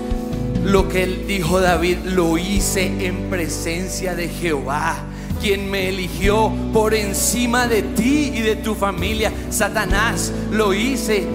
lo 0.63 0.87
que 0.89 1.03
él 1.03 1.25
dijo 1.27 1.59
David, 1.59 1.97
lo 2.05 2.37
hice 2.37 3.05
en 3.05 3.29
presencia 3.29 4.15
de 4.15 4.27
Jehová. 4.29 5.06
Quien 5.41 5.69
me 5.69 5.89
eligió 5.89 6.51
por 6.73 6.93
encima 6.93 7.67
de 7.67 7.81
ti 7.81 8.31
y 8.33 8.41
de 8.41 8.55
tu 8.55 8.75
familia. 8.75 9.31
Satanás, 9.49 10.31
lo 10.51 10.73
hice 10.73 11.27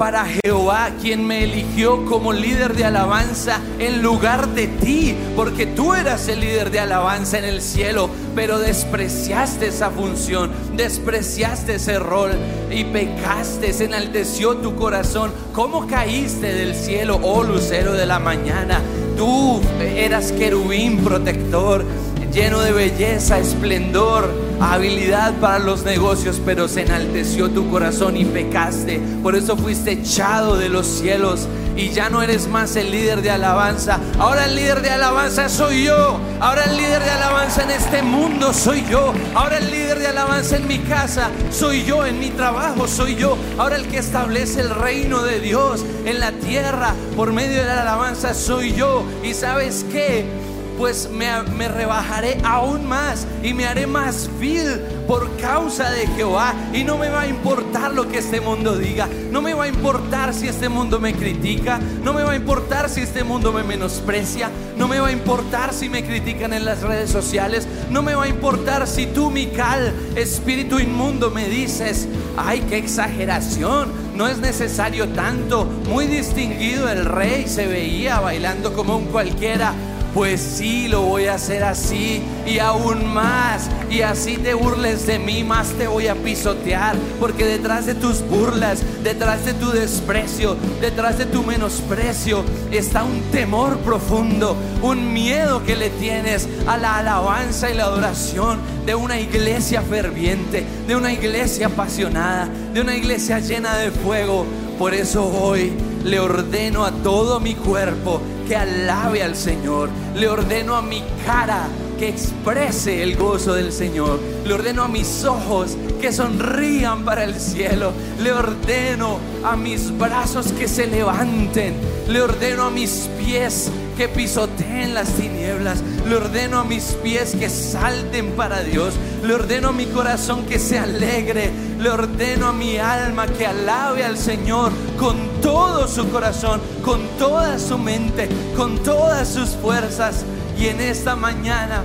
para 0.00 0.24
Jehová, 0.24 0.92
quien 1.02 1.26
me 1.26 1.44
eligió 1.44 2.06
como 2.06 2.32
líder 2.32 2.74
de 2.74 2.86
alabanza 2.86 3.60
en 3.78 4.00
lugar 4.00 4.48
de 4.48 4.66
ti, 4.66 5.14
porque 5.36 5.66
tú 5.66 5.92
eras 5.92 6.26
el 6.28 6.40
líder 6.40 6.70
de 6.70 6.80
alabanza 6.80 7.38
en 7.38 7.44
el 7.44 7.60
cielo, 7.60 8.08
pero 8.34 8.58
despreciaste 8.58 9.66
esa 9.66 9.90
función, 9.90 10.52
despreciaste 10.74 11.74
ese 11.74 11.98
rol 11.98 12.30
y 12.70 12.84
pecaste, 12.84 13.74
se 13.74 13.84
enalteció 13.84 14.56
tu 14.56 14.74
corazón. 14.74 15.32
¿Cómo 15.52 15.86
caíste 15.86 16.54
del 16.54 16.74
cielo, 16.74 17.20
oh 17.22 17.42
lucero 17.42 17.92
de 17.92 18.06
la 18.06 18.18
mañana? 18.18 18.80
Tú 19.18 19.60
eras 19.82 20.32
querubín 20.32 21.04
protector, 21.04 21.84
lleno 22.32 22.60
de 22.60 22.72
belleza, 22.72 23.38
esplendor, 23.38 24.30
habilidad 24.60 25.34
para 25.40 25.58
los 25.58 25.84
negocios, 25.84 26.40
pero 26.44 26.68
se 26.68 26.82
enalteció 26.82 27.50
tu 27.50 27.68
corazón 27.70 28.16
y 28.16 28.24
pecaste. 28.24 29.00
Por 29.22 29.34
eso 29.34 29.56
fuiste 29.56 29.92
echado 29.92 30.56
de 30.56 30.68
los 30.68 30.86
cielos 30.86 31.48
y 31.76 31.90
ya 31.90 32.10
no 32.10 32.22
eres 32.22 32.48
más 32.48 32.76
el 32.76 32.90
líder 32.90 33.22
de 33.22 33.30
alabanza. 33.30 33.98
Ahora 34.18 34.44
el 34.44 34.54
líder 34.54 34.82
de 34.82 34.90
alabanza 34.90 35.48
soy 35.48 35.84
yo. 35.84 36.20
Ahora 36.40 36.64
el 36.64 36.76
líder 36.76 37.02
de 37.02 37.10
alabanza 37.10 37.62
en 37.62 37.70
este 37.70 38.02
mundo 38.02 38.52
soy 38.52 38.84
yo. 38.90 39.12
Ahora 39.34 39.58
el 39.58 39.70
líder 39.70 39.98
de 39.98 40.08
alabanza 40.08 40.56
en 40.56 40.68
mi 40.68 40.78
casa 40.78 41.30
soy 41.50 41.84
yo. 41.84 42.04
En 42.04 42.18
mi 42.18 42.30
trabajo 42.30 42.86
soy 42.86 43.16
yo. 43.16 43.36
Ahora 43.58 43.76
el 43.76 43.88
que 43.88 43.98
establece 43.98 44.60
el 44.60 44.70
reino 44.70 45.22
de 45.22 45.40
Dios 45.40 45.84
en 46.04 46.20
la 46.20 46.32
tierra 46.32 46.94
por 47.16 47.32
medio 47.32 47.60
de 47.60 47.66
la 47.66 47.82
alabanza 47.82 48.34
soy 48.34 48.74
yo. 48.74 49.04
Y 49.24 49.34
sabes 49.34 49.86
qué? 49.90 50.39
Pues 50.80 51.10
me, 51.10 51.68
rebajaré 51.68 52.38
aún 52.42 52.88
más 52.88 53.26
y 53.42 53.52
me 53.52 53.66
haré 53.66 53.86
más 53.86 54.30
vil 54.40 54.80
por 55.06 55.36
causa 55.36 55.90
de 55.90 56.06
Jehová. 56.06 56.54
Y 56.72 56.84
no 56.84 56.96
me 56.96 57.10
va 57.10 57.20
a 57.20 57.26
importar 57.26 57.92
lo 57.92 58.08
que 58.08 58.16
este 58.16 58.40
mundo 58.40 58.78
diga. 58.78 59.06
No 59.30 59.42
me 59.42 59.52
va 59.52 59.64
a 59.64 59.68
importar 59.68 60.32
si 60.32 60.48
este 60.48 60.70
mundo 60.70 60.98
me 60.98 61.12
critica. 61.12 61.78
No 62.02 62.14
me 62.14 62.22
va 62.22 62.32
a 62.32 62.36
importar 62.36 62.88
si 62.88 63.02
este 63.02 63.24
mundo 63.24 63.52
me 63.52 63.62
menosprecia. 63.62 64.48
No 64.78 64.88
me 64.88 65.00
va 65.00 65.08
a 65.08 65.12
importar 65.12 65.74
si 65.74 65.90
me 65.90 66.02
critican 66.02 66.54
en 66.54 66.64
las 66.64 66.80
redes 66.80 67.10
sociales. 67.10 67.68
No 67.90 68.00
me 68.02 68.14
va 68.14 68.24
a 68.24 68.28
importar 68.28 68.86
si 68.86 69.04
tú, 69.04 69.30
Mical, 69.30 69.92
espíritu 70.16 70.78
inmundo, 70.78 71.30
me 71.30 71.46
dices, 71.46 72.08
ay, 72.38 72.64
qué 72.70 72.78
exageración. 72.78 73.92
No 74.16 74.26
es 74.28 74.38
necesario 74.38 75.10
tanto. 75.10 75.66
Muy 75.90 76.06
distinguido 76.06 76.88
el 76.88 77.04
rey 77.04 77.46
se 77.48 77.66
veía 77.66 78.18
bailando 78.20 78.72
como 78.72 78.96
un 78.96 79.04
cualquiera 79.06 79.74
pues 80.14 80.40
sí, 80.40 80.88
lo 80.88 81.02
voy 81.02 81.26
a 81.26 81.34
hacer 81.34 81.62
así 81.62 82.22
y 82.46 82.58
aún 82.58 83.06
más. 83.12 83.68
Y 83.90 84.02
así 84.02 84.36
te 84.36 84.54
burles 84.54 85.06
de 85.06 85.18
mí, 85.18 85.44
más 85.44 85.68
te 85.70 85.86
voy 85.86 86.08
a 86.08 86.14
pisotear. 86.14 86.96
Porque 87.18 87.44
detrás 87.44 87.86
de 87.86 87.94
tus 87.94 88.22
burlas, 88.22 88.82
detrás 89.02 89.44
de 89.44 89.54
tu 89.54 89.70
desprecio, 89.70 90.56
detrás 90.80 91.18
de 91.18 91.26
tu 91.26 91.42
menosprecio, 91.42 92.44
está 92.70 93.04
un 93.04 93.20
temor 93.30 93.78
profundo, 93.78 94.56
un 94.82 95.12
miedo 95.12 95.64
que 95.64 95.76
le 95.76 95.90
tienes 95.90 96.48
a 96.66 96.76
la 96.76 96.98
alabanza 96.98 97.70
y 97.70 97.74
la 97.74 97.84
adoración 97.84 98.58
de 98.86 98.94
una 98.94 99.20
iglesia 99.20 99.82
ferviente, 99.82 100.64
de 100.86 100.96
una 100.96 101.12
iglesia 101.12 101.68
apasionada, 101.68 102.48
de 102.72 102.80
una 102.80 102.96
iglesia 102.96 103.38
llena 103.38 103.76
de 103.76 103.90
fuego. 103.90 104.46
Por 104.78 104.94
eso 104.94 105.26
hoy 105.26 105.72
le 106.04 106.18
ordeno 106.18 106.84
a 106.84 106.90
todo 106.90 107.38
mi 107.40 107.54
cuerpo 107.54 108.22
que 108.50 108.56
alabe 108.56 109.22
al 109.22 109.36
Señor. 109.36 109.90
Le 110.16 110.26
ordeno 110.26 110.74
a 110.74 110.82
mi 110.82 111.04
cara 111.24 111.68
que 112.00 112.08
exprese 112.08 113.00
el 113.00 113.14
gozo 113.16 113.54
del 113.54 113.72
Señor. 113.72 114.18
Le 114.44 114.52
ordeno 114.52 114.82
a 114.82 114.88
mis 114.88 115.24
ojos 115.24 115.76
que 116.00 116.10
sonrían 116.10 117.04
para 117.04 117.22
el 117.22 117.38
cielo. 117.38 117.92
Le 118.18 118.32
ordeno 118.32 119.20
a 119.44 119.54
mis 119.54 119.96
brazos 119.96 120.50
que 120.50 120.66
se 120.66 120.88
levanten. 120.88 121.74
Le 122.08 122.22
ordeno 122.22 122.64
a 122.64 122.70
mis 122.70 123.08
pies 123.24 123.70
que 123.96 124.08
pisoteen 124.08 124.94
las 124.94 125.10
tinieblas. 125.10 125.78
Le 126.08 126.16
ordeno 126.16 126.58
a 126.58 126.64
mis 126.64 126.96
pies 127.04 127.36
que 127.38 127.48
salten 127.48 128.32
para 128.32 128.64
Dios. 128.64 128.94
Le 129.22 129.34
ordeno 129.34 129.68
a 129.68 129.72
mi 129.72 129.86
corazón 129.86 130.46
que 130.46 130.58
se 130.58 130.78
alegre. 130.78 131.50
Le 131.78 131.90
ordeno 131.90 132.48
a 132.48 132.52
mi 132.52 132.78
alma 132.78 133.26
que 133.26 133.46
alabe 133.46 134.04
al 134.04 134.16
Señor 134.16 134.72
con 134.98 135.16
todo 135.42 135.88
su 135.88 136.10
corazón, 136.10 136.60
con 136.82 137.00
toda 137.18 137.58
su 137.58 137.78
mente, 137.78 138.28
con 138.56 138.78
todas 138.82 139.28
sus 139.28 139.50
fuerzas. 139.50 140.24
Y 140.58 140.66
en 140.66 140.80
esta 140.80 141.16
mañana 141.16 141.82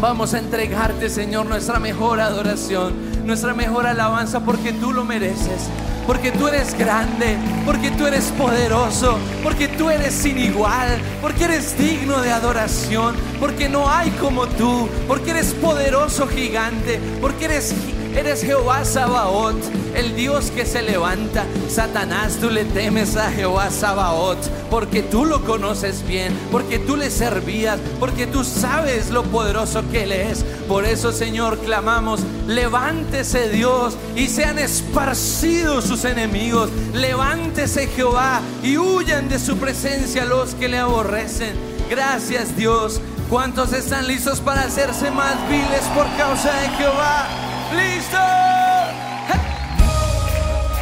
vamos 0.00 0.34
a 0.34 0.38
entregarte, 0.38 1.08
Señor, 1.10 1.46
nuestra 1.46 1.78
mejor 1.78 2.20
adoración, 2.20 2.94
nuestra 3.24 3.54
mejor 3.54 3.86
alabanza, 3.86 4.40
porque 4.40 4.72
tú 4.72 4.92
lo 4.92 5.04
mereces. 5.04 5.68
Porque 6.10 6.32
tú 6.32 6.48
eres 6.48 6.76
grande, 6.76 7.36
porque 7.64 7.92
tú 7.92 8.04
eres 8.04 8.24
poderoso, 8.36 9.16
porque 9.44 9.68
tú 9.68 9.90
eres 9.90 10.12
sin 10.12 10.38
igual, 10.38 10.98
porque 11.22 11.44
eres 11.44 11.78
digno 11.78 12.20
de 12.20 12.32
adoración, 12.32 13.14
porque 13.38 13.68
no 13.68 13.88
hay 13.88 14.10
como 14.20 14.48
tú, 14.48 14.88
porque 15.06 15.30
eres 15.30 15.54
poderoso 15.54 16.26
gigante, 16.26 16.98
porque 17.20 17.44
eres 17.44 17.72
Eres 18.16 18.42
Jehová 18.42 18.84
Sabaoth, 18.84 19.62
el 19.94 20.16
Dios 20.16 20.50
que 20.50 20.66
se 20.66 20.82
levanta. 20.82 21.44
Satanás, 21.68 22.38
tú 22.40 22.50
le 22.50 22.64
temes 22.64 23.16
a 23.16 23.30
Jehová 23.30 23.70
Sabaoth, 23.70 24.48
porque 24.68 25.02
tú 25.02 25.24
lo 25.24 25.44
conoces 25.44 26.06
bien, 26.06 26.36
porque 26.50 26.78
tú 26.78 26.96
le 26.96 27.10
servías, 27.10 27.78
porque 28.00 28.26
tú 28.26 28.42
sabes 28.42 29.10
lo 29.10 29.22
poderoso 29.22 29.82
que 29.90 30.02
Él 30.04 30.12
es. 30.12 30.44
Por 30.66 30.84
eso, 30.84 31.12
Señor, 31.12 31.58
clamamos, 31.58 32.20
levántese 32.46 33.48
Dios 33.48 33.96
y 34.16 34.26
sean 34.26 34.58
esparcidos 34.58 35.84
sus 35.84 36.04
enemigos. 36.04 36.68
Levántese 36.92 37.86
Jehová 37.86 38.40
y 38.62 38.76
huyan 38.76 39.28
de 39.28 39.38
su 39.38 39.56
presencia 39.56 40.24
los 40.24 40.54
que 40.54 40.68
le 40.68 40.78
aborrecen. 40.78 41.54
Gracias 41.88 42.56
Dios. 42.56 43.00
¿Cuántos 43.28 43.72
están 43.72 44.08
listos 44.08 44.40
para 44.40 44.62
hacerse 44.62 45.10
más 45.12 45.36
viles 45.48 45.82
por 45.94 46.06
causa 46.16 46.52
de 46.52 46.68
Jehová? 46.70 47.49
¡Listo! 47.72 48.18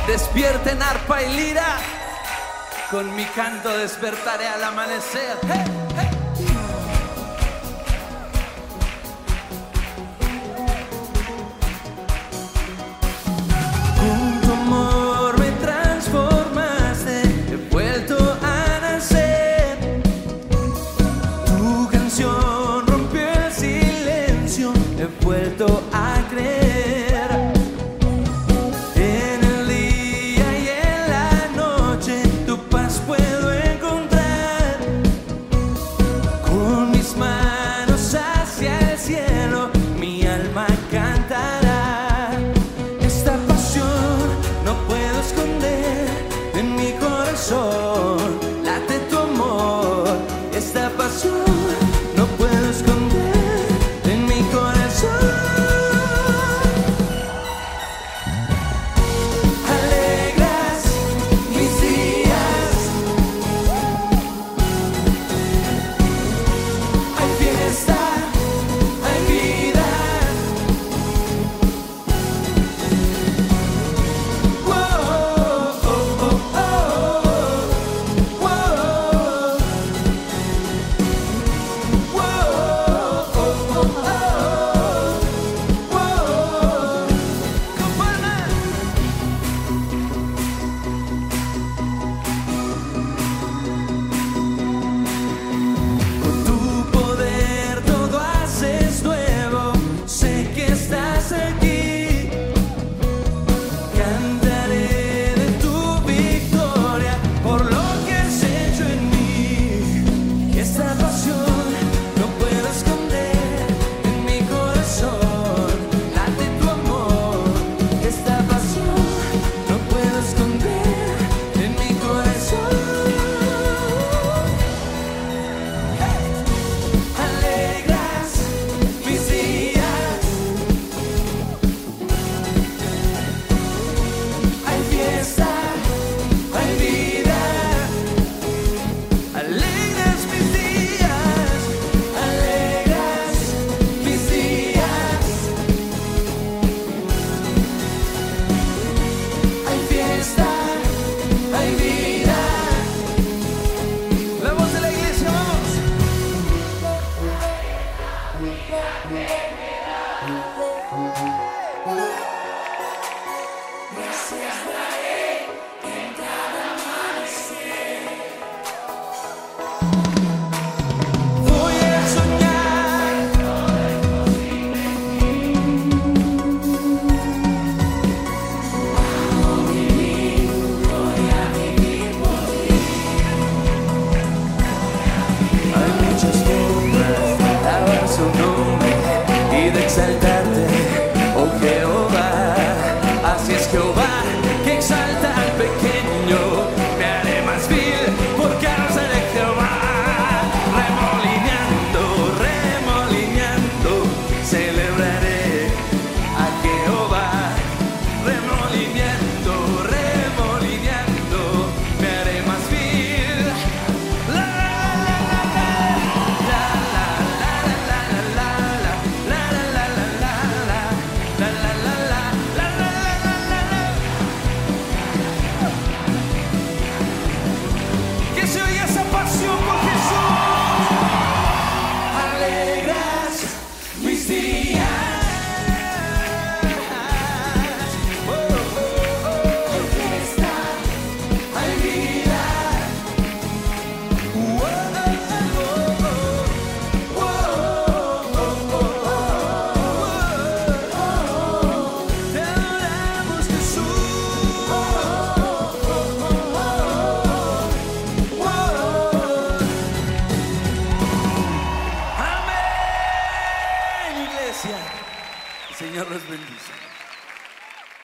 Despierten 0.07 0.83
arpa 0.83 1.23
y 1.23 1.37
lira. 1.37 1.77
Con 2.91 3.15
mi 3.15 3.25
canto 3.27 3.77
despertaré 3.77 4.49
al 4.49 4.65
amanecer. 4.65 5.37